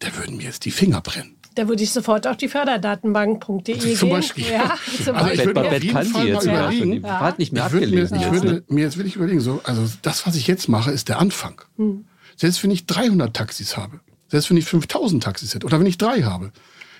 [0.00, 1.36] da würden mir jetzt die Finger brennen.
[1.54, 3.96] Da würde ich sofort auf die förderdatenbank.de gehen.
[3.96, 4.44] Zum Beispiel.
[4.50, 5.46] Ja, zum Also ich Beispiel.
[5.46, 6.52] würde auf jeden kann Fall sie mal jetzt ja.
[6.52, 6.92] überlegen.
[6.92, 8.62] Die Fahrt nicht mehr Ich würde, mir, ich jetzt, würde ne?
[8.68, 11.60] mir jetzt wirklich überlegen, so, also das, was ich jetzt mache, ist der Anfang.
[11.76, 12.06] Hm.
[12.36, 15.96] Selbst wenn ich 300 Taxis habe, selbst wenn ich 5000 Taxis hätte oder wenn ich
[15.96, 16.50] drei habe,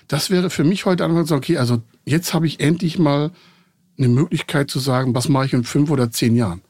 [0.07, 3.31] das wäre für mich heute Anfang zu sagen, okay, also jetzt habe ich endlich mal
[3.97, 6.61] eine Möglichkeit zu sagen, was mache ich in fünf oder zehn Jahren.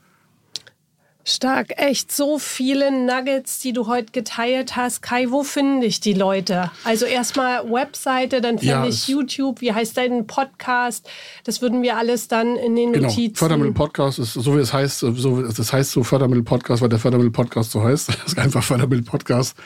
[1.27, 5.01] Stark, echt so viele Nuggets, die du heute geteilt hast.
[5.01, 6.69] Kai, wo finde ich die Leute?
[6.83, 9.59] Also erstmal Webseite, dann finde Ja, ich YouTube.
[9.61, 11.09] Wie heißt dein Podcast?
[11.43, 13.37] Das würden wir alles dann in den Genau, Notizen.
[13.37, 17.83] Fördermittel-Podcast ist so wie es heißt, so, das heißt so Fördermittel-Podcast, weil der Fördermittel-Podcast so
[17.83, 18.09] heißt.
[18.25, 19.57] Das ist einfach Fördermittel-Podcast.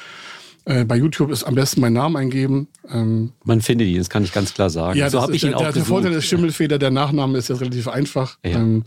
[0.70, 2.68] Äh, bei YouTube ist am besten meinen Namen eingeben.
[2.92, 5.00] Ähm, Man findet ihn, das kann ich ganz klar sagen.
[5.00, 5.84] Ja, so habe ich ihn der, auch der, der.
[5.84, 8.38] Vorteil ist Schimmelfeder, der Nachname ist jetzt relativ einfach.
[8.46, 8.60] Ja.
[8.60, 8.84] Ähm,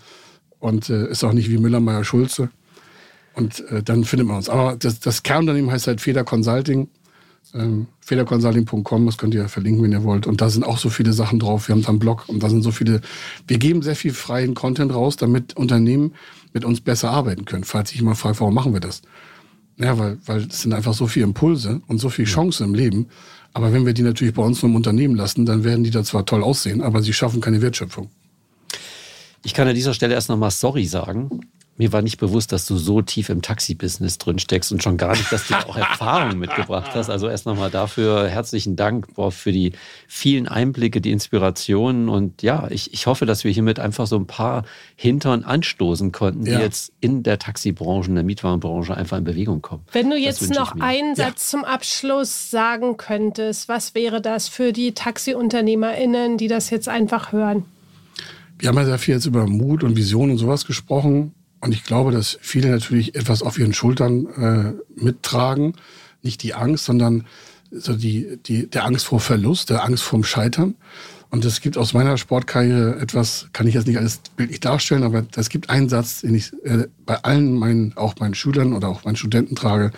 [0.60, 2.50] und äh, ist auch nicht wie Müller-Meyer-Schulze.
[3.34, 4.48] Und äh, dann findet man uns.
[4.48, 6.88] Aber das, das Kernunternehmen heißt halt Feder Consulting.
[7.52, 10.28] Ähm, federconsulting.com, das könnt ihr verlinken, wenn ihr wollt.
[10.28, 11.66] Und da sind auch so viele Sachen drauf.
[11.66, 13.00] Wir haben da einen Blog und da sind so viele.
[13.48, 16.14] Wir geben sehr viel freien Content raus, damit Unternehmen
[16.52, 17.64] mit uns besser arbeiten können.
[17.64, 19.02] Falls ich immer frage, warum machen wir das?
[19.78, 23.08] Ja, weil, weil es sind einfach so viele Impulse und so viele Chancen im Leben.
[23.54, 26.04] Aber wenn wir die natürlich bei uns nur im Unternehmen lassen, dann werden die da
[26.04, 28.08] zwar toll aussehen, aber sie schaffen keine Wertschöpfung.
[29.44, 31.40] Ich kann an dieser Stelle erst nochmal sorry sagen,
[31.78, 35.12] Mir war nicht bewusst, dass du so tief im Taxi-Business drin steckst und schon gar
[35.12, 37.08] nicht, dass du auch Erfahrung mitgebracht hast.
[37.08, 39.72] Also erst nochmal dafür herzlichen Dank boah, für die
[40.06, 42.10] vielen Einblicke, die Inspirationen.
[42.10, 44.64] Und ja, ich, ich hoffe, dass wir hiermit einfach so ein paar
[44.96, 49.82] Hintern anstoßen konnten, die jetzt in der Taxibranche, in der Mietwagenbranche einfach in Bewegung kommen.
[49.92, 51.58] Wenn du jetzt noch einen Satz ja.
[51.58, 57.64] zum Abschluss sagen könntest, was wäre das für die TaxiunternehmerInnen, die das jetzt einfach hören?
[58.58, 61.34] Wir haben ja sehr viel jetzt über Mut und Vision und sowas gesprochen.
[61.62, 65.74] Und ich glaube, dass viele natürlich etwas auf ihren Schultern äh, mittragen.
[66.20, 67.24] Nicht die Angst, sondern
[67.70, 70.74] so die, die, der Angst vor Verlust, der Angst vorm Scheitern.
[71.30, 75.24] Und es gibt aus meiner Sportkarriere etwas, kann ich jetzt nicht alles bildlich darstellen, aber
[75.36, 79.04] es gibt einen Satz, den ich äh, bei allen meinen, auch meinen Schülern oder auch
[79.04, 79.92] meinen Studenten trage.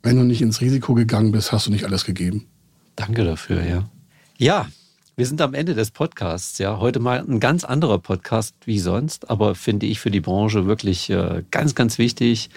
[0.00, 2.46] Wenn du nicht ins Risiko gegangen bist, hast du nicht alles gegeben.
[2.94, 3.90] Danke dafür, ja.
[4.38, 4.68] Ja,
[5.16, 6.58] wir sind am Ende des Podcasts.
[6.58, 10.66] Ja, heute mal ein ganz anderer Podcast wie sonst, aber finde ich für die Branche
[10.66, 12.48] wirklich äh, ganz, ganz wichtig.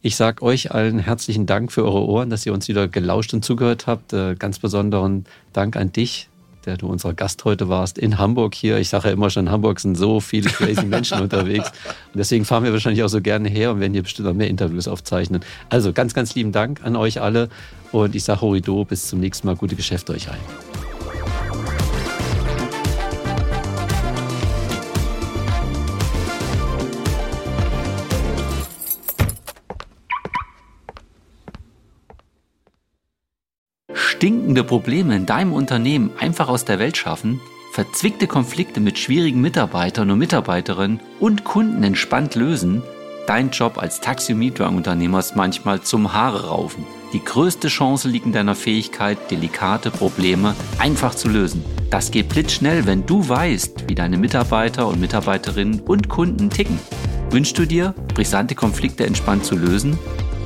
[0.00, 3.44] Ich sage euch allen herzlichen Dank für eure Ohren, dass ihr uns wieder gelauscht und
[3.44, 4.12] zugehört habt.
[4.12, 6.28] Äh, ganz besonderen Dank an dich,
[6.66, 8.78] der du unser Gast heute warst in Hamburg hier.
[8.78, 11.70] Ich sage ja immer schon, in Hamburg sind so viele crazy Menschen unterwegs.
[12.12, 14.48] Und deswegen fahren wir wahrscheinlich auch so gerne her und werden hier bestimmt noch mehr
[14.48, 15.44] Interviews aufzeichnen.
[15.68, 17.48] Also ganz, ganz lieben Dank an euch alle.
[17.92, 19.54] Und ich sage Horido, bis zum nächsten Mal.
[19.54, 20.91] Gute Geschäfte euch allen.
[34.22, 37.40] Stinkende Probleme in deinem Unternehmen einfach aus der Welt schaffen,
[37.72, 42.84] verzwickte Konflikte mit schwierigen Mitarbeitern und Mitarbeiterinnen und Kunden entspannt lösen,
[43.26, 46.84] dein Job als Taxi- und Mietwagenunternehmer ist manchmal zum Haare raufen.
[47.12, 51.64] Die größte Chance liegt in deiner Fähigkeit, delikate Probleme einfach zu lösen.
[51.90, 56.78] Das geht blitzschnell, wenn du weißt, wie deine Mitarbeiter und Mitarbeiterinnen und Kunden ticken.
[57.30, 59.98] Wünschst du dir, brisante Konflikte entspannt zu lösen?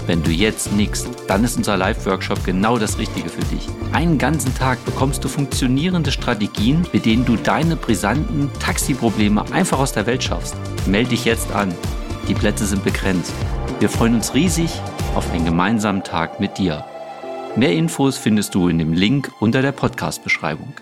[0.07, 3.67] Wenn du jetzt nickst, dann ist unser Live-Workshop genau das Richtige für dich.
[3.93, 9.93] Einen ganzen Tag bekommst du funktionierende Strategien, mit denen du deine brisanten Taxiprobleme einfach aus
[9.93, 10.55] der Welt schaffst.
[10.87, 11.75] Melde dich jetzt an.
[12.29, 13.33] Die Plätze sind begrenzt.
[13.81, 14.71] Wir freuen uns riesig
[15.17, 16.85] auf einen gemeinsamen Tag mit dir.
[17.57, 20.73] Mehr Infos findest du in dem Link unter der Podcast-Beschreibung.